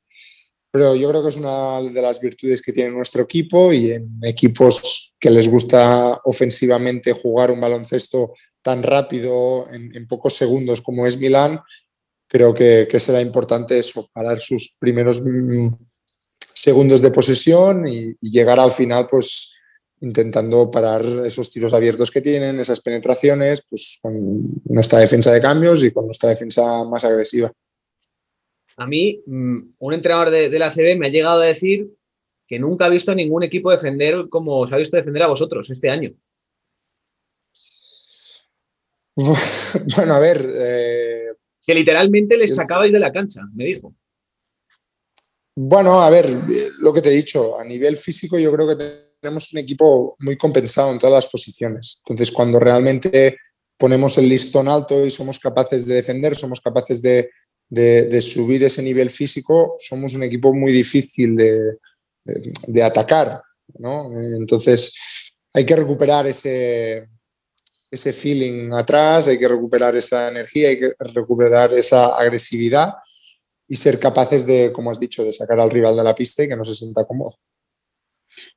pero 0.72 0.96
yo 0.96 1.10
creo 1.10 1.22
que 1.24 1.30
es 1.30 1.36
una 1.36 1.82
de 1.82 2.02
las 2.02 2.22
virtudes 2.22 2.62
que 2.62 2.72
tiene 2.72 2.92
nuestro 2.92 3.24
equipo 3.24 3.74
y 3.74 3.92
en 3.92 4.20
equipos 4.22 5.16
que 5.20 5.30
les 5.30 5.50
gusta 5.50 6.22
ofensivamente 6.24 7.12
jugar 7.12 7.52
un 7.52 7.60
baloncesto 7.60 8.34
tan 8.62 8.84
rápido 8.84 9.68
en, 9.72 10.08
pocos 10.08 10.36
segundos 10.36 10.82
como 10.82 11.06
es 11.08 11.18
Milán, 11.18 11.60
creo 12.28 12.54
que, 12.54 12.88
será 13.00 13.20
importante 13.20 13.78
eso, 13.78 14.08
parar 14.14 14.40
sus 14.40 14.76
primeros 14.80 15.22
mm, 15.24 15.70
segundos 16.54 17.02
de 17.02 17.12
posesión 17.12 17.88
y, 17.88 18.16
llegar 18.22 18.60
al 18.60 18.72
final, 18.72 19.08
pues 19.10 19.51
intentando 20.02 20.70
parar 20.70 21.04
esos 21.26 21.50
tiros 21.52 21.74
abiertos 21.74 22.12
que 22.12 22.22
tienen, 22.22 22.60
esas 22.60 22.82
penetraciones, 22.82 23.66
pues 23.70 24.00
con 24.02 24.42
nuestra 24.66 25.00
defensa 25.00 25.32
de 25.32 25.42
cambios 25.42 25.84
y 25.84 25.92
con 25.92 26.06
nuestra 26.06 26.30
defensa 26.30 26.84
más 26.84 27.06
agresiva. 27.06 27.52
A 28.78 28.88
mí, 28.88 29.22
mm, 29.26 29.60
un 29.78 29.94
entrenador 29.94 30.32
de, 30.32 30.58
la 30.58 30.72
CB 30.72 30.98
me 30.98 31.08
ha 31.08 31.12
llegado 31.12 31.42
a 31.42 31.46
decir 31.46 31.92
que 32.48 32.58
nunca 32.58 32.86
ha 32.86 32.90
visto 32.90 33.14
ningún 33.14 33.44
equipo 33.44 33.72
defender 33.72 34.28
como 34.28 34.60
os 34.60 34.74
ha 34.74 34.78
visto 34.78 34.98
defender 34.98 35.24
a 35.24 35.28
vosotros 35.28 35.70
este 35.70 35.90
año. 35.90 36.12
Bueno, 39.96 40.14
a 40.16 40.20
ver. 40.20 40.54
Eh, 40.54 41.28
que 41.66 41.74
literalmente 41.74 42.36
les 42.36 42.56
sacabais 42.56 42.92
de 42.92 43.00
la 43.00 43.12
cancha, 43.12 43.42
me 43.54 43.66
dijo. 43.66 43.94
Bueno, 45.56 46.02
a 46.02 46.10
ver, 46.10 46.26
lo 46.82 46.92
que 46.92 47.02
te 47.02 47.10
he 47.10 47.16
dicho, 47.16 47.58
a 47.58 47.64
nivel 47.64 47.96
físico 47.96 48.40
yo 48.40 48.52
creo 48.52 48.68
que 48.68 49.11
tenemos 49.22 49.54
un 49.54 49.60
equipo 49.60 50.16
muy 50.20 50.36
compensado 50.36 50.92
en 50.92 51.00
todas 51.00 51.14
las 51.14 51.28
posiciones. 51.28 52.02
Entonces, 52.06 52.32
cuando 52.32 52.60
realmente 52.60 53.38
ponemos 53.78 54.18
el 54.18 54.28
listón 54.28 54.68
alto 54.68 55.06
y 55.06 55.12
somos 55.12 55.40
capaces 55.40 55.86
de 55.86 55.96
defender, 55.96 56.36
somos 56.36 56.60
capaces 56.60 57.02
de, 57.02 57.30
subir 58.22 58.64
ese 58.64 58.82
nivel 58.82 59.10
físico, 59.10 59.76
somos 59.78 60.16
un 60.16 60.24
equipo 60.24 60.54
muy 60.54 60.72
difícil 60.72 61.36
de, 61.38 62.84
atacar. 62.84 63.42
Entonces, 64.40 64.94
hay 65.54 65.66
que 65.66 65.76
recuperar 65.76 66.26
ese, 66.28 67.08
ese 67.92 68.14
feeling 68.14 68.72
atrás, 68.74 69.28
hay 69.28 69.38
que 69.38 69.48
recuperar 69.48 69.96
esa 69.96 70.30
energía, 70.30 70.70
hay 70.70 70.80
que 70.80 70.94
recuperar 71.00 71.74
esa 71.74 72.16
agresividad 72.18 72.94
y 73.68 73.76
ser 73.76 74.00
capaces 74.00 74.46
de, 74.46 74.72
como 74.74 74.92
has 74.92 75.00
dicho, 75.00 75.24
de 75.24 75.32
sacar 75.32 75.60
al 75.60 75.70
rival 75.70 75.96
de 75.96 76.04
la 76.04 76.16
pista 76.16 76.44
y 76.44 76.50
que 76.50 76.58
no 76.58 76.66
se 76.66 76.76
sienta 76.76 77.06
cómodo. 77.06 77.38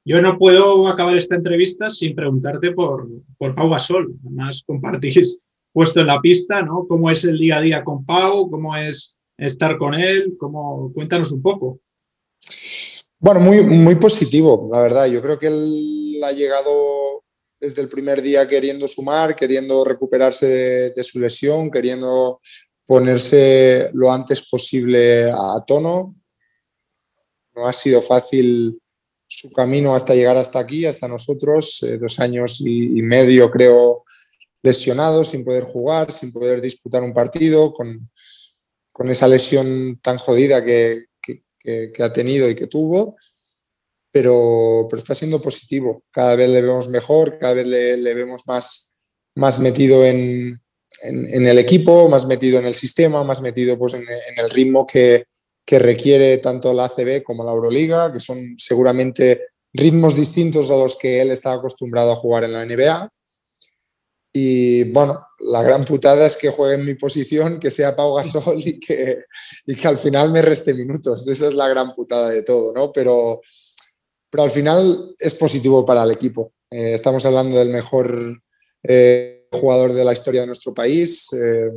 Yo 0.07 0.21
no 0.21 0.39
puedo 0.39 0.87
acabar 0.87 1.17
esta 1.17 1.37
entrevista 1.37 1.89
sin 1.89 2.15
preguntarte 2.15 2.73
por, 2.73 3.09
por 3.39 3.55
Pau 3.55 3.71
Gasol. 3.71 4.15
Además, 4.23 4.63
compartís 4.67 5.41
puesto 5.73 6.01
en 6.01 6.09
la 6.09 6.21
pista, 6.21 6.61
¿no? 6.61 6.87
¿Cómo 6.87 7.11
es 7.11 7.25
el 7.25 7.39
día 7.39 7.57
a 7.57 7.63
día 7.63 7.83
con 7.83 8.05
Pau? 8.05 8.51
¿Cómo 8.51 8.77
es 8.77 9.17
estar 9.39 9.79
con 9.79 9.95
él? 9.95 10.37
¿Cómo? 10.39 10.93
Cuéntanos 10.93 11.33
un 11.33 11.41
poco. 11.41 11.81
Bueno, 13.19 13.41
muy, 13.41 13.63
muy 13.63 13.95
positivo, 13.95 14.69
la 14.71 14.83
verdad. 14.83 15.07
Yo 15.07 15.23
creo 15.23 15.39
que 15.39 15.47
él 15.47 16.21
ha 16.23 16.33
llegado 16.33 17.25
desde 17.59 17.81
el 17.81 17.89
primer 17.89 18.21
día 18.21 18.47
queriendo 18.47 18.87
sumar, 18.87 19.35
queriendo 19.35 19.85
recuperarse 19.85 20.93
de 20.95 21.03
su 21.03 21.19
lesión, 21.19 21.71
queriendo 21.71 22.41
ponerse 22.85 23.89
lo 23.95 24.13
antes 24.13 24.47
posible 24.47 25.31
a 25.31 25.65
tono. 25.67 26.15
No 27.57 27.67
ha 27.67 27.73
sido 27.73 28.03
fácil 28.03 28.79
su 29.27 29.51
camino 29.51 29.95
hasta 29.95 30.15
llegar 30.15 30.37
hasta 30.37 30.59
aquí, 30.59 30.87
hasta 30.87 31.09
nosotros, 31.09 31.83
eh, 31.83 31.99
dos 31.99 32.21
años 32.21 32.61
y, 32.61 33.03
medio 33.03 33.51
creo 33.51 34.05
lesionado, 34.63 35.25
sin 35.25 35.45
poder 35.45 35.65
jugar, 35.65 36.11
sin 36.11 36.33
poder 36.33 36.61
disputar 36.61 37.03
un 37.03 37.13
partido, 37.13 37.73
con, 37.73 38.11
esa 39.11 39.29
lesión 39.29 39.99
tan 40.01 40.19
jodida 40.19 40.65
que, 40.65 41.07
ha 41.99 42.13
tenido 42.13 42.49
y 42.49 42.55
que 42.55 42.67
tuvo, 42.67 43.17
pero, 44.13 44.87
pero, 44.89 44.99
está 44.99 45.15
siendo 45.15 45.43
positivo. 45.43 46.05
Cada 46.11 46.37
vez 46.37 46.49
le 46.49 46.63
vemos 46.63 46.89
mejor, 46.89 47.39
cada 47.39 47.55
vez 47.55 47.67
le, 47.67 48.15
vemos 48.15 48.47
más, 48.47 48.99
más 49.35 49.59
metido 49.59 50.05
en, 50.05 50.61
en, 51.03 51.47
el 51.47 51.59
equipo, 51.59 52.09
más 52.09 52.27
metido 52.27 52.59
en 52.59 52.67
el 52.67 52.75
sistema, 52.75 53.25
más 53.25 53.41
metido 53.41 53.79
pues, 53.79 53.95
en, 53.95 54.05
el 54.37 54.51
ritmo 54.51 54.87
que, 54.87 55.27
requiere 55.67 56.39
tanto 56.39 56.73
la 56.73 56.85
ACB 56.87 57.23
como 57.23 57.45
la 57.45 57.53
Euroliga, 57.53 58.13
que 58.13 58.21
son 58.21 58.39
seguramente 58.59 59.49
ritmos 59.73 60.17
distintos 60.17 60.71
a 60.71 60.77
los 60.77 60.97
que 60.97 61.21
él 61.21 61.31
está 61.31 61.53
acostumbrado 61.53 62.13
a 62.13 62.17
jugar 62.17 62.45
en 62.45 62.53
la 62.53 62.65
NBA. 62.65 63.11
Y 64.33 64.85
bueno, 64.85 65.27
la 65.41 65.63
gran 65.63 65.85
putada 65.85 66.27
es 66.27 66.37
que 66.37 66.51
juegue 66.51 66.75
en 66.75 66.85
mi 66.85 66.95
posición, 66.95 67.61
que 67.61 67.71
sea 67.71 67.95
Pau 67.95 68.15
Gasol 68.15 68.59
y 68.59 68.81
que, 68.81 69.25
y 69.67 69.75
que 69.75 69.89
al 69.89 69.97
final 69.97 70.33
me 70.33 70.43
reste 70.43 70.75
minutos. 70.75 71.27
Esa 71.29 71.49
es 71.49 71.55
la 71.55 71.69
gran 71.69 71.93
putada 71.93 72.29
de 72.29 72.43
todo, 72.43 72.73
¿no? 72.73 72.91
Pero, 72.93 73.41
pero 74.29 74.43
al 74.43 74.51
final 74.51 75.15
es 75.19 75.35
positivo 75.35 75.87
para 75.87 76.03
el 76.03 76.11
equipo. 76.11 76.53
Eh, 76.71 76.95
estamos 76.95 77.25
hablando 77.25 77.57
del 77.57 77.69
mejor 77.69 78.43
eh, 78.83 79.47
jugador 79.53 79.93
de 79.93 80.05
la 80.05 80.13
historia 80.13 80.41
de 80.41 80.49
nuestro 80.49 80.75
país, 80.75 81.33
eh, 81.33 81.71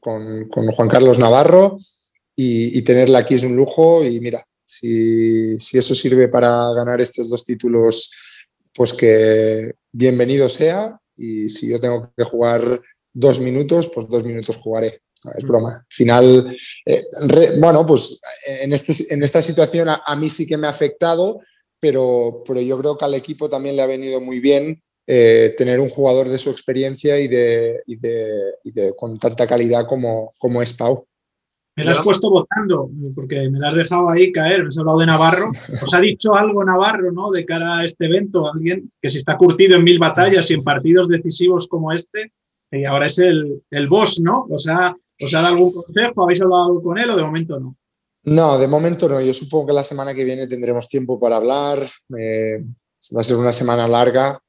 con, 0.00 0.48
Juan 0.50 0.88
Carlos 0.88 1.18
Navarro, 1.18 1.76
y, 2.36 2.82
tenerla 2.82 3.20
aquí 3.20 3.34
es 3.34 3.44
un 3.44 3.56
lujo. 3.56 4.04
Y 4.04 4.20
mira, 4.20 4.46
si, 4.64 5.56
eso 5.56 5.94
sirve 5.94 6.28
para 6.28 6.72
ganar 6.72 7.00
estos 7.00 7.28
dos 7.28 7.44
títulos, 7.44 8.10
pues 8.72 8.92
que 8.92 9.74
bienvenido 9.92 10.48
sea. 10.48 10.98
Y 11.16 11.48
si 11.48 11.68
yo 11.68 11.78
tengo 11.78 12.12
que 12.16 12.24
jugar 12.24 12.80
dos 13.12 13.40
minutos, 13.40 13.90
pues 13.94 14.08
dos 14.08 14.24
minutos 14.24 14.56
jugaré. 14.56 15.00
Es 15.38 15.44
broma. 15.44 15.86
Final, 15.88 16.54
eh, 16.84 17.04
bueno, 17.58 17.86
pues 17.86 18.20
en, 18.46 18.74
este, 18.74 18.92
en 19.14 19.22
esta 19.22 19.40
situación 19.40 19.88
a, 19.88 20.02
a, 20.04 20.16
mí 20.16 20.28
sí 20.28 20.46
que 20.46 20.58
me 20.58 20.66
ha 20.66 20.70
afectado, 20.70 21.40
pero, 21.80 22.42
pero 22.46 22.60
yo 22.60 22.78
creo 22.78 22.98
que 22.98 23.06
al 23.06 23.14
equipo 23.14 23.48
también 23.48 23.76
le 23.76 23.82
ha 23.82 23.86
venido 23.86 24.20
muy 24.20 24.40
bien 24.40 24.82
eh, 25.06 25.54
tener 25.54 25.80
un 25.80 25.90
jugador 25.90 26.30
de 26.30 26.38
su 26.38 26.48
experiencia 26.48 27.20
y 27.20 27.28
de, 27.28 27.82
con 28.96 29.18
tanta 29.18 29.46
calidad 29.46 29.86
como, 29.86 30.30
como 30.38 30.62
es 30.62 30.72
Pau. 30.72 31.06
Me 31.76 31.84
la 31.84 31.90
has 31.90 32.02
puesto 32.02 32.30
votando, 32.30 32.88
porque 33.16 33.50
me 33.50 33.58
la 33.58 33.68
has 33.68 33.74
dejado 33.74 34.08
ahí 34.08 34.30
caer, 34.30 34.62
me 34.62 34.68
has 34.68 34.78
hablado 34.78 35.00
de 35.00 35.06
Navarro. 35.06 35.46
¿Os 35.50 35.92
ha 35.92 36.00
dicho 36.00 36.34
algo 36.34 36.64
Navarro, 36.64 37.10
¿no? 37.10 37.30
De 37.32 37.44
cara 37.44 37.78
a 37.78 37.84
este 37.84 38.06
evento, 38.06 38.52
alguien 38.52 38.92
que 39.02 39.10
se 39.10 39.18
está 39.18 39.36
curtido 39.36 39.76
en 39.76 39.84
mil 39.84 39.98
batallas 39.98 40.48
y 40.50 40.54
en 40.54 40.62
partidos 40.62 41.08
decisivos 41.08 41.66
como 41.66 41.92
este, 41.92 42.32
y 42.70 42.84
ahora 42.84 43.06
es 43.06 43.18
el, 43.18 43.62
el 43.70 43.88
boss, 43.88 44.20
¿no? 44.20 44.46
¿Os 44.50 44.68
ha, 44.68 44.94
¿Os 45.20 45.34
ha 45.34 45.42
dado 45.42 45.54
algún 45.54 45.72
consejo? 45.72 46.24
¿Habéis 46.24 46.42
hablado 46.42 46.82
con 46.82 46.98
él 46.98 47.10
o 47.10 47.16
de 47.16 47.22
momento 47.24 47.58
no? 47.58 47.76
No, 48.24 48.58
de 48.58 48.68
momento 48.68 49.08
no. 49.08 49.20
Yo 49.20 49.34
supongo 49.34 49.66
que 49.66 49.72
la 49.72 49.84
semana 49.84 50.14
que 50.14 50.24
viene 50.24 50.46
tendremos 50.46 50.88
tiempo 50.88 51.20
para 51.20 51.36
hablar. 51.36 51.80
Eh, 52.16 52.64
va 53.14 53.20
a 53.20 53.24
ser 53.24 53.36
una 53.36 53.52
semana 53.52 53.86
larga 53.86 54.40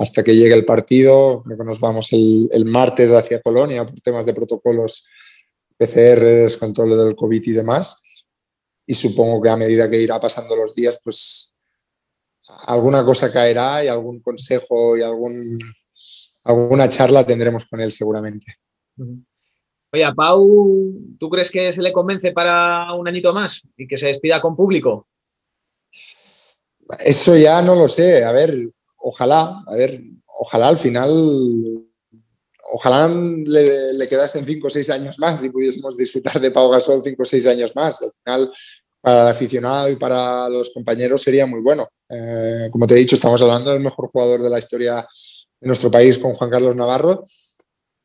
hasta 0.00 0.22
que 0.22 0.36
llegue 0.36 0.54
el 0.54 0.64
partido. 0.64 1.42
nos 1.64 1.80
vamos 1.80 2.12
el, 2.12 2.64
martes 2.66 3.10
hacia 3.10 3.42
Colonia 3.42 3.84
por 3.84 4.00
temas 4.00 4.26
de 4.26 4.34
protocolos 4.34 5.06
PCRs, 5.78 6.56
control 6.56 6.98
del 6.98 7.14
COVID 7.14 7.42
y 7.46 7.52
demás. 7.52 8.02
Y 8.86 8.94
supongo 8.94 9.40
que 9.40 9.50
a 9.50 9.56
medida 9.56 9.88
que 9.88 10.00
irá 10.00 10.18
pasando 10.18 10.56
los 10.56 10.74
días, 10.74 10.98
pues 11.02 11.54
alguna 12.66 13.04
cosa 13.04 13.30
caerá 13.32 13.84
y 13.84 13.88
algún 13.88 14.20
consejo 14.20 14.96
y 14.96 15.02
algún, 15.02 15.58
alguna 16.44 16.88
charla 16.88 17.24
tendremos 17.24 17.66
con 17.66 17.80
él 17.80 17.92
seguramente. 17.92 18.56
Oye, 19.92 20.14
Pau, 20.14 20.92
¿tú 21.18 21.30
crees 21.30 21.50
que 21.50 21.72
se 21.72 21.82
le 21.82 21.92
convence 21.92 22.32
para 22.32 22.92
un 22.94 23.08
añito 23.08 23.32
más 23.32 23.62
y 23.76 23.86
que 23.86 23.96
se 23.96 24.08
despida 24.08 24.40
con 24.40 24.56
público? 24.56 25.08
Eso 27.04 27.36
ya 27.36 27.62
no 27.62 27.74
lo 27.74 27.88
sé. 27.88 28.24
A 28.24 28.32
ver, 28.32 28.54
ojalá, 28.96 29.62
a 29.66 29.76
ver, 29.76 30.00
ojalá 30.26 30.68
al 30.68 30.76
final, 30.76 31.10
ojalá 32.72 33.08
le, 33.08 34.08
quedasen 34.08 34.44
cinco 34.44 34.66
o 34.66 34.70
seis 34.70 34.90
años 34.90 35.18
más 35.18 35.42
y 35.44 35.50
pudiésemos 35.50 35.96
disfrutar 35.96 36.40
de 36.40 36.50
Pau 36.50 36.70
Gasol 36.70 37.02
cinco 37.02 37.22
o 37.22 37.26
seis 37.26 37.46
años 37.46 37.74
más. 37.74 38.02
Al 38.02 38.12
final, 38.22 38.52
para 39.00 39.22
el 39.22 39.28
aficionado 39.28 39.88
y 39.90 39.96
para 39.96 40.48
los 40.48 40.70
compañeros 40.70 41.22
sería 41.22 41.46
muy 41.46 41.60
bueno. 41.60 41.88
Eh, 42.08 42.68
como 42.70 42.86
te 42.86 42.94
he 42.94 42.98
dicho, 42.98 43.14
estamos 43.14 43.40
hablando 43.42 43.70
del 43.72 43.80
mejor 43.80 44.08
jugador 44.10 44.42
de 44.42 44.50
la 44.50 44.58
historia 44.58 45.06
de 45.60 45.66
nuestro 45.66 45.90
país 45.90 46.18
con 46.18 46.34
Juan 46.34 46.50
Carlos 46.50 46.76
Navarro. 46.76 47.22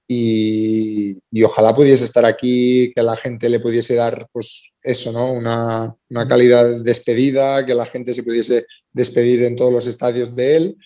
y, 0.07 1.19
ojalá 1.43 1.73
pudiese 1.73 2.05
estar 2.05 2.25
aquí, 2.25 2.91
que 2.93 3.01
la 3.01 3.15
gente 3.15 3.49
le 3.49 3.59
pudiese 3.59 3.95
dar, 3.95 4.27
pues 4.31 4.73
eso, 4.81 5.11
¿no? 5.11 5.31
Una, 5.31 5.95
una, 6.09 6.27
calidad 6.27 6.81
despedida, 6.81 7.65
que 7.65 7.73
la 7.73 7.85
gente 7.85 8.13
se 8.13 8.21
pudiese 8.21 8.65
despedir 8.91 9.43
en 9.43 9.55
todos 9.55 9.73
los 9.73 9.87
estadios 9.87 10.35
de 10.35 10.55
él. 10.55 10.77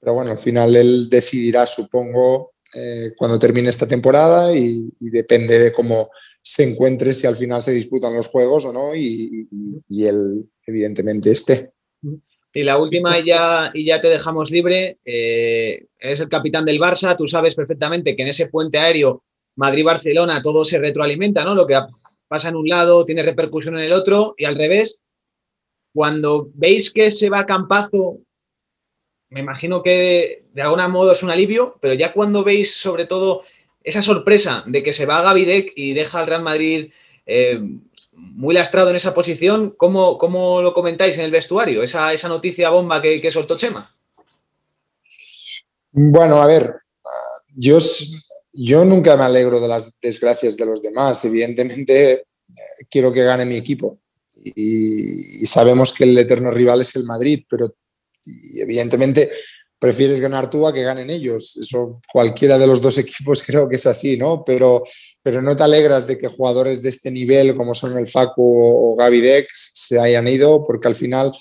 Pero 0.00 0.14
bueno, 0.14 0.32
al 0.32 0.38
final 0.38 0.74
él 0.76 1.08
decidirá, 1.08 1.66
supongo, 1.66 2.52
eh, 2.74 3.12
cuando 3.16 3.38
termine 3.38 3.68
esta 3.68 3.86
temporada 3.86 4.56
y, 4.56 4.90
depende 5.00 5.58
de 5.58 5.72
cómo 5.72 6.10
se 6.42 6.70
encuentre, 6.70 7.12
si 7.12 7.26
al 7.26 7.36
final 7.36 7.60
se 7.62 7.72
disputan 7.72 8.14
los 8.14 8.28
juegos 8.28 8.64
o 8.64 8.72
no, 8.72 8.94
y, 8.94 9.48
y 9.88 10.06
él 10.06 10.44
evidentemente 10.66 11.30
esté. 11.30 11.72
Y 12.52 12.64
la 12.64 12.78
última 12.78 13.18
y 13.18 13.24
ya, 13.24 13.70
y 13.72 13.84
ya 13.84 14.00
te 14.00 14.08
dejamos 14.08 14.50
libre. 14.50 14.98
Eh, 15.04 15.86
eres 15.98 16.20
el 16.20 16.28
capitán 16.28 16.64
del 16.64 16.80
Barça, 16.80 17.16
tú 17.16 17.26
sabes 17.26 17.54
perfectamente 17.54 18.16
que 18.16 18.22
en 18.22 18.28
ese 18.28 18.48
puente 18.48 18.78
aéreo 18.78 19.22
Madrid-Barcelona 19.56 20.42
todo 20.42 20.64
se 20.64 20.78
retroalimenta, 20.78 21.44
¿no? 21.44 21.54
Lo 21.54 21.66
que 21.66 21.78
pasa 22.26 22.48
en 22.48 22.56
un 22.56 22.68
lado 22.68 23.04
tiene 23.04 23.22
repercusión 23.22 23.76
en 23.78 23.84
el 23.84 23.92
otro 23.92 24.34
y 24.36 24.44
al 24.44 24.56
revés. 24.56 25.04
Cuando 25.92 26.50
veis 26.54 26.92
que 26.92 27.10
se 27.12 27.30
va 27.30 27.40
a 27.40 27.46
Campazo, 27.46 28.20
me 29.30 29.40
imagino 29.40 29.82
que 29.82 30.44
de 30.52 30.62
alguna 30.62 30.88
modo 30.88 31.12
es 31.12 31.22
un 31.22 31.30
alivio, 31.30 31.78
pero 31.80 31.94
ya 31.94 32.12
cuando 32.12 32.42
veis 32.42 32.74
sobre 32.74 33.06
todo 33.06 33.42
esa 33.82 34.02
sorpresa 34.02 34.64
de 34.66 34.82
que 34.82 34.92
se 34.92 35.06
va 35.06 35.18
a 35.18 35.22
Gavidec 35.22 35.72
y 35.76 35.94
deja 35.94 36.18
al 36.18 36.26
Real 36.26 36.42
Madrid 36.42 36.92
eh, 37.26 37.60
muy 38.12 38.54
lastrado 38.54 38.90
en 38.90 38.96
esa 38.96 39.14
posición. 39.14 39.74
¿Cómo, 39.76 40.18
cómo 40.18 40.60
lo 40.60 40.72
comentáis 40.72 41.16
en 41.16 41.24
el 41.24 41.30
vestuario? 41.30 41.82
Esa, 41.82 42.12
esa 42.12 42.28
noticia 42.28 42.70
bomba 42.70 43.00
que, 43.00 43.20
que, 43.20 43.30
soltó 43.30 43.56
Chema. 43.56 43.88
Bueno, 45.92 46.42
a 46.42 46.46
ver, 46.46 46.74
yo, 47.54 47.78
yo 48.52 48.84
nunca 48.84 49.16
me 49.16 49.22
alegro 49.22 49.60
de 49.60 49.68
las 49.68 49.98
desgracias 50.00 50.56
de 50.56 50.66
los 50.66 50.82
demás. 50.82 51.24
Evidentemente, 51.24 52.12
eh, 52.12 52.24
quiero 52.90 53.12
que 53.12 53.24
gane 53.24 53.44
mi 53.44 53.56
equipo. 53.56 54.00
Y 54.42 55.46
sabemos 55.46 55.92
que 55.92 56.04
el 56.04 56.16
eterno 56.18 56.50
rival 56.50 56.80
es 56.80 56.96
el 56.96 57.04
Madrid, 57.04 57.44
pero 57.48 57.74
evidentemente 58.56 59.30
prefieres 59.78 60.20
ganar 60.20 60.50
tú 60.50 60.66
a 60.66 60.74
que 60.74 60.82
ganen 60.82 61.10
ellos. 61.10 61.56
Eso 61.56 62.00
cualquiera 62.12 62.58
de 62.58 62.66
los 62.66 62.80
dos 62.80 62.98
equipos 62.98 63.42
creo 63.42 63.68
que 63.68 63.76
es 63.76 63.86
así, 63.86 64.16
¿no? 64.16 64.44
Pero, 64.44 64.84
pero 65.22 65.42
no 65.42 65.56
te 65.56 65.62
alegras 65.62 66.06
de 66.06 66.18
que 66.18 66.28
jugadores 66.28 66.82
de 66.82 66.90
este 66.90 67.10
nivel 67.10 67.56
como 67.56 67.74
son 67.74 67.96
el 67.96 68.06
Facu 68.06 68.42
o 68.42 68.96
Gaby 68.96 69.20
Dex 69.20 69.72
se 69.74 69.98
hayan 69.98 70.28
ido 70.28 70.62
porque 70.64 70.88
al 70.88 70.94
final 70.94 71.32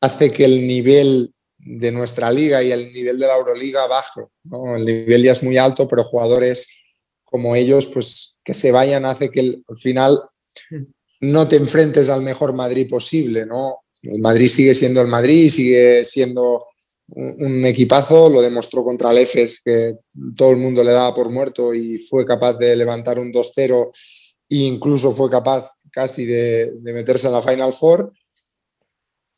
hace 0.00 0.30
que 0.30 0.44
el 0.44 0.66
nivel 0.66 1.32
de 1.64 1.92
nuestra 1.92 2.30
liga 2.30 2.62
y 2.62 2.72
el 2.72 2.92
nivel 2.92 3.18
de 3.18 3.26
la 3.26 3.36
Euroliga 3.36 3.86
baje. 3.86 4.22
¿no? 4.44 4.76
El 4.76 4.84
nivel 4.84 5.22
ya 5.22 5.32
es 5.32 5.42
muy 5.42 5.56
alto, 5.56 5.88
pero 5.88 6.04
jugadores 6.04 6.82
como 7.24 7.56
ellos, 7.56 7.86
pues 7.86 8.38
que 8.44 8.52
se 8.52 8.72
vayan 8.72 9.06
hace 9.06 9.30
que 9.30 9.40
al 9.40 9.76
final 9.76 10.20
no 11.20 11.48
te 11.48 11.56
enfrentes 11.56 12.10
al 12.10 12.22
mejor 12.22 12.52
Madrid 12.52 12.88
posible, 12.90 13.46
¿no? 13.46 13.81
El 14.02 14.20
Madrid 14.20 14.48
sigue 14.48 14.74
siendo 14.74 15.00
el 15.00 15.08
Madrid, 15.08 15.48
sigue 15.48 16.04
siendo 16.04 16.66
un 17.14 17.64
equipazo, 17.66 18.28
lo 18.28 18.40
demostró 18.40 18.82
contra 18.82 19.10
el 19.10 19.18
EFES, 19.18 19.60
que 19.64 19.96
todo 20.36 20.50
el 20.50 20.56
mundo 20.56 20.82
le 20.82 20.92
daba 20.92 21.14
por 21.14 21.30
muerto 21.30 21.74
y 21.74 21.98
fue 21.98 22.24
capaz 22.24 22.54
de 22.54 22.74
levantar 22.74 23.18
un 23.18 23.32
2-0 23.32 23.90
e 24.48 24.56
incluso 24.56 25.12
fue 25.12 25.30
capaz 25.30 25.70
casi 25.90 26.24
de, 26.24 26.72
meterse 26.82 27.26
en 27.26 27.34
la 27.34 27.42
Final 27.42 27.72
Four, 27.72 28.12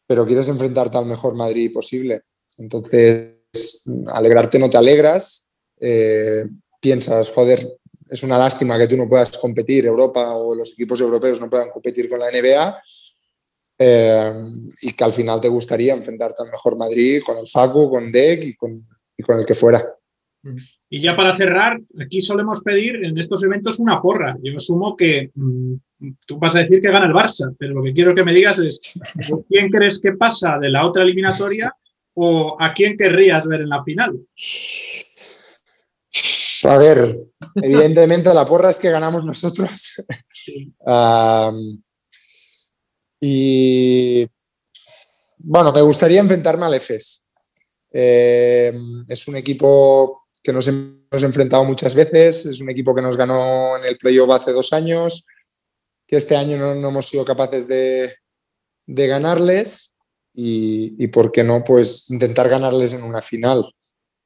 pero 0.06 0.24
quieres 0.26 0.48
enfrentarte 0.48 0.96
al 0.96 1.06
mejor 1.06 1.34
Madrid 1.34 1.72
posible. 1.72 2.22
Entonces, 2.58 3.84
alegrarte 4.06 4.58
no 4.58 4.70
te 4.70 4.76
alegras, 4.76 5.48
eh, 5.80 6.44
piensas, 6.80 7.30
joder, 7.30 7.76
es 8.08 8.22
una 8.22 8.38
lástima 8.38 8.78
que 8.78 8.86
tú 8.86 8.96
no 8.96 9.08
puedas 9.08 9.36
competir, 9.38 9.86
Europa 9.86 10.36
o 10.36 10.54
los 10.54 10.72
equipos 10.72 11.00
europeos 11.00 11.40
no 11.40 11.50
puedan 11.50 11.70
competir 11.70 12.08
con 12.08 12.20
la 12.20 12.30
NBA, 12.30 12.80
eh, 13.78 14.32
y 14.82 14.92
que 14.92 15.04
al 15.04 15.12
final 15.12 15.40
te 15.40 15.48
gustaría 15.48 15.94
enfrentarte 15.94 16.42
al 16.42 16.50
mejor 16.50 16.76
Madrid 16.76 17.22
con 17.24 17.38
el 17.38 17.48
Facu, 17.48 17.90
con 17.90 18.10
Deck 18.12 18.44
y 18.44 18.54
con, 18.54 18.86
con 19.24 19.38
el 19.38 19.44
que 19.44 19.54
fuera. 19.54 19.82
Y 20.88 21.00
ya 21.00 21.16
para 21.16 21.34
cerrar, 21.34 21.80
aquí 22.00 22.22
solemos 22.22 22.60
pedir 22.60 23.04
en 23.04 23.18
estos 23.18 23.42
eventos 23.42 23.80
una 23.80 24.00
porra. 24.00 24.36
Yo 24.42 24.56
asumo 24.56 24.96
que 24.96 25.30
mm, 25.34 25.74
tú 26.26 26.38
vas 26.38 26.54
a 26.54 26.60
decir 26.60 26.80
que 26.80 26.90
gana 26.90 27.06
el 27.06 27.12
Barça, 27.12 27.54
pero 27.58 27.74
lo 27.74 27.82
que 27.82 27.92
quiero 27.92 28.14
que 28.14 28.24
me 28.24 28.34
digas 28.34 28.58
es 28.58 28.80
quién 29.48 29.70
crees 29.70 30.00
que 30.00 30.12
pasa 30.12 30.58
de 30.58 30.70
la 30.70 30.86
otra 30.86 31.02
eliminatoria 31.02 31.74
o 32.14 32.56
a 32.60 32.72
quién 32.72 32.96
querrías 32.96 33.44
ver 33.46 33.62
en 33.62 33.70
la 33.70 33.82
final. 33.82 34.20
A 36.64 36.76
ver, 36.78 37.14
evidentemente 37.56 38.32
la 38.32 38.46
porra 38.46 38.70
es 38.70 38.78
que 38.78 38.90
ganamos 38.90 39.24
nosotros. 39.24 40.04
Y 43.26 44.30
bueno, 45.38 45.72
me 45.72 45.80
gustaría 45.80 46.20
enfrentarme 46.20 46.66
al 46.66 46.74
EFES. 46.74 47.24
Eh, 47.90 48.70
es 49.08 49.28
un 49.28 49.36
equipo 49.36 50.26
que 50.42 50.52
nos 50.52 50.68
hemos 50.68 51.22
enfrentado 51.22 51.64
muchas 51.64 51.94
veces, 51.94 52.44
es 52.44 52.60
un 52.60 52.68
equipo 52.68 52.94
que 52.94 53.00
nos 53.00 53.16
ganó 53.16 53.78
en 53.78 53.86
el 53.86 53.96
playoff 53.96 54.28
hace 54.30 54.52
dos 54.52 54.74
años, 54.74 55.24
que 56.06 56.16
este 56.16 56.36
año 56.36 56.58
no, 56.58 56.86
hemos 56.86 57.08
sido 57.08 57.24
capaces 57.24 57.66
de, 57.66 58.14
ganarles 58.86 59.96
y, 60.34 61.06
por 61.06 61.32
qué 61.32 61.44
no, 61.44 61.64
pues 61.64 62.10
intentar 62.10 62.50
ganarles 62.50 62.92
en 62.92 63.04
una 63.04 63.22
final. 63.22 63.64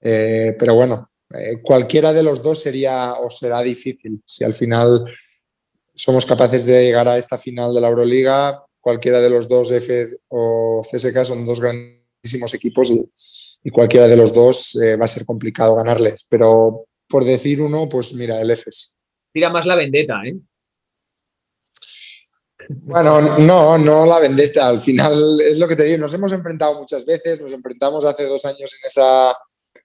Eh, 0.01 0.57
pero 0.59 0.75
bueno, 0.75 1.09
eh, 1.39 1.63
cualquiera 1.63 2.13
de 2.13 2.25
los 2.25 2.43
dos 2.43 2.61
sería 2.63 3.13
o 3.13 3.31
será 3.31 3.63
difícil. 3.63 4.21
Si 4.27 4.43
al 4.43 4.55
final 4.55 5.05
somos 5.95 6.27
capaces 6.27 6.65
de 6.65 6.83
llegar 6.83 7.07
a 7.07 7.17
esta 7.17 7.39
final 7.39 7.73
de 7.73 7.81
la 7.81 7.89
Euroliga, 7.89 8.65
cualquiera 8.81 9.21
de 9.21 9.31
los 9.31 9.49
dos, 9.49 9.71
F 9.71 10.07
o 10.29 10.83
CSK, 10.83 11.25
son 11.25 11.47
dos 11.47 11.61
grandísimos 11.61 12.55
equipos 12.55 12.91
y, 12.91 13.71
cualquiera 13.71 14.09
de 14.09 14.17
los 14.17 14.33
dos 14.33 14.77
eh, 14.77 14.97
va 14.97 15.05
a 15.05 15.09
ser 15.09 15.27
complicado 15.27 15.77
ganarles. 15.77 16.27
Pero 16.29 16.87
por 17.09 17.25
decir 17.25 17.61
uno, 17.61 17.89
pues 17.89 18.15
mira, 18.15 18.41
el 18.41 18.51
EFES. 18.51 18.97
Tira 19.33 19.51
más 19.51 19.67
la 19.67 19.75
vendetta, 19.75 20.23
¿eh? 20.25 20.37
Bueno, 22.69 23.39
no, 23.39 23.79
no 23.79 24.05
la 24.05 24.21
vendetta. 24.21 24.69
Al 24.69 24.81
final 24.81 25.41
es 25.41 25.59
lo 25.59 25.67
que 25.67 25.77
te 25.77 25.85
digo, 25.85 25.99
nos 25.99 26.13
hemos 26.13 26.33
enfrentado 26.33 26.79
muchas 26.79 27.07
veces, 27.07 27.41
nos 27.41 27.53
enfrentamos 27.53 28.05
hace 28.05 28.25
dos 28.25 28.45
años 28.45 28.75
en 28.75 28.87
esa, 28.87 29.39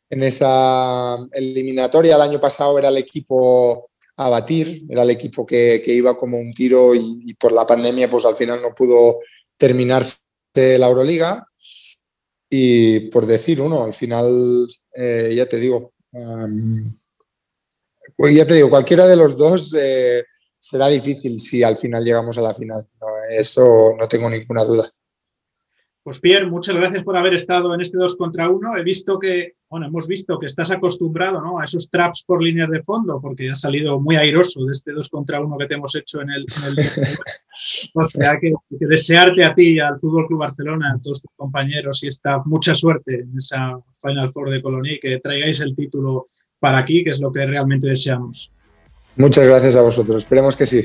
en 0.10 0.24
esa 0.24 1.18
eliminatoria. 1.32 2.16
El 2.16 2.22
año 2.22 2.42
pasado 2.42 2.78
era 2.78 2.90
el 2.90 2.98
equipo 2.98 3.90
a 4.18 4.30
batir. 4.30 4.86
Era 4.90 5.04
el 5.04 5.10
equipo 5.10 5.46
que, 5.46 5.82
iba 5.86 6.18
como 6.18 6.40
un 6.40 6.54
tiro 6.54 6.94
y, 6.96 7.34
por 7.36 7.52
la 7.52 7.66
pandemia 7.66 8.10
pues 8.10 8.26
al 8.26 8.36
final 8.36 8.62
no 8.62 8.74
pudo 8.74 9.20
terminarse 9.58 10.20
la 10.54 10.88
Euroliga. 10.88 11.48
Y 12.50 13.10
por 13.10 13.26
decir 13.26 13.62
uno, 13.62 13.84
al 13.84 13.94
final, 13.94 14.68
eh, 14.96 15.34
ya 15.36 15.48
te 15.48 15.58
digo, 15.58 15.94
pues 18.16 18.36
ya 18.36 18.46
te 18.46 18.54
digo, 18.54 18.70
cualquiera 18.70 19.08
de 19.08 19.16
los 19.16 19.36
dos 19.36 19.76
eh, 19.80 20.24
será 20.60 20.88
difícil 20.88 21.40
si 21.40 21.64
al 21.64 21.78
final 21.78 22.04
llegamos 22.04 22.38
a 22.38 22.42
la 22.42 22.54
final. 22.54 22.88
eso 23.32 23.96
no 24.00 24.08
tengo 24.08 24.30
ninguna 24.30 24.64
duda. 24.64 24.92
Pues 26.04 26.20
Pierre, 26.20 26.48
muchas 26.48 26.76
gracias 26.76 27.02
por 27.02 27.16
haber 27.16 27.34
estado 27.34 27.74
en 27.74 27.80
este 27.80 27.98
2 27.98 28.18
contra 28.18 28.50
1. 28.50 28.76
He 28.78 28.84
visto 28.84 29.18
que, 29.18 29.54
bueno, 29.70 29.88
hemos 29.88 30.06
visto 30.06 30.38
que 30.38 30.48
estás 30.48 30.70
acostumbrado 30.70 31.42
¿no? 31.42 31.60
a 31.60 31.64
esos 31.64 31.90
traps 31.90 32.26
por 32.28 32.44
líneas 32.44 32.70
de 32.70 32.84
fondo, 32.84 33.22
porque 33.22 33.50
has 33.50 33.62
salido 33.62 34.02
muy 34.02 34.18
airoso 34.18 34.66
de 34.66 34.74
este 34.74 34.92
2 34.92 35.08
contra 35.08 35.40
1 35.40 35.58
que 35.58 35.66
te 35.66 35.76
hemos 35.76 35.96
hecho 35.96 36.20
en 36.20 36.32
el. 36.32 36.42
En 36.42 36.78
el... 36.78 36.86
o 37.94 38.10
sea, 38.10 38.38
que, 38.38 38.52
que, 38.78 38.86
desearte 38.86 39.46
a 39.46 39.56
ti, 39.56 39.80
al 39.80 39.98
Fútbol 40.02 40.28
Club 40.28 40.40
Barcelona, 40.40 40.92
a 40.94 41.02
todos 41.02 41.22
tus 41.22 41.32
compañeros 41.38 42.04
y 42.04 42.10
esta 42.10 42.44
mucha 42.44 42.76
suerte 42.76 43.22
en 43.22 43.38
esa 43.38 43.80
Final 44.02 44.34
Four 44.34 44.50
de 44.50 44.62
Colonia 44.62 44.94
y 44.96 45.00
que 45.00 45.20
traigáis 45.20 45.62
el 45.62 45.74
título 45.74 46.28
para 46.60 46.80
aquí, 46.80 47.02
que 47.02 47.12
es 47.12 47.22
lo 47.22 47.32
que 47.32 47.46
realmente 47.46 47.88
deseamos. 47.88 48.52
Muchas 49.16 49.48
gracias 49.48 49.78
a 49.78 49.82
vosotros. 49.82 50.18
Esperemos 50.18 50.58
que 50.58 50.66
sí. 50.66 50.84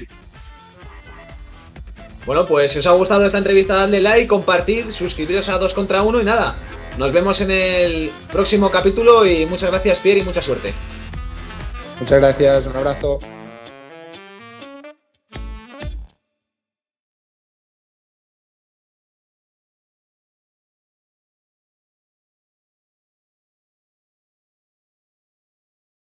Bueno, 2.28 2.44
pues 2.44 2.72
si 2.72 2.80
os 2.80 2.86
ha 2.86 2.90
gustado 2.90 3.24
esta 3.24 3.38
entrevista, 3.38 3.74
dadle 3.74 4.02
like, 4.02 4.26
compartid, 4.26 4.90
suscribiros 4.90 5.48
a 5.48 5.56
2 5.56 5.72
contra 5.72 6.02
1 6.02 6.20
y 6.20 6.24
nada. 6.24 6.56
Nos 6.98 7.10
vemos 7.10 7.40
en 7.40 7.50
el 7.50 8.12
próximo 8.30 8.70
capítulo 8.70 9.24
y 9.24 9.46
muchas 9.46 9.70
gracias 9.70 9.98
Pierre 10.00 10.20
y 10.20 10.24
mucha 10.24 10.42
suerte. 10.42 10.74
Muchas 11.98 12.20
gracias, 12.20 12.66
un 12.66 12.76
abrazo. 12.76 13.18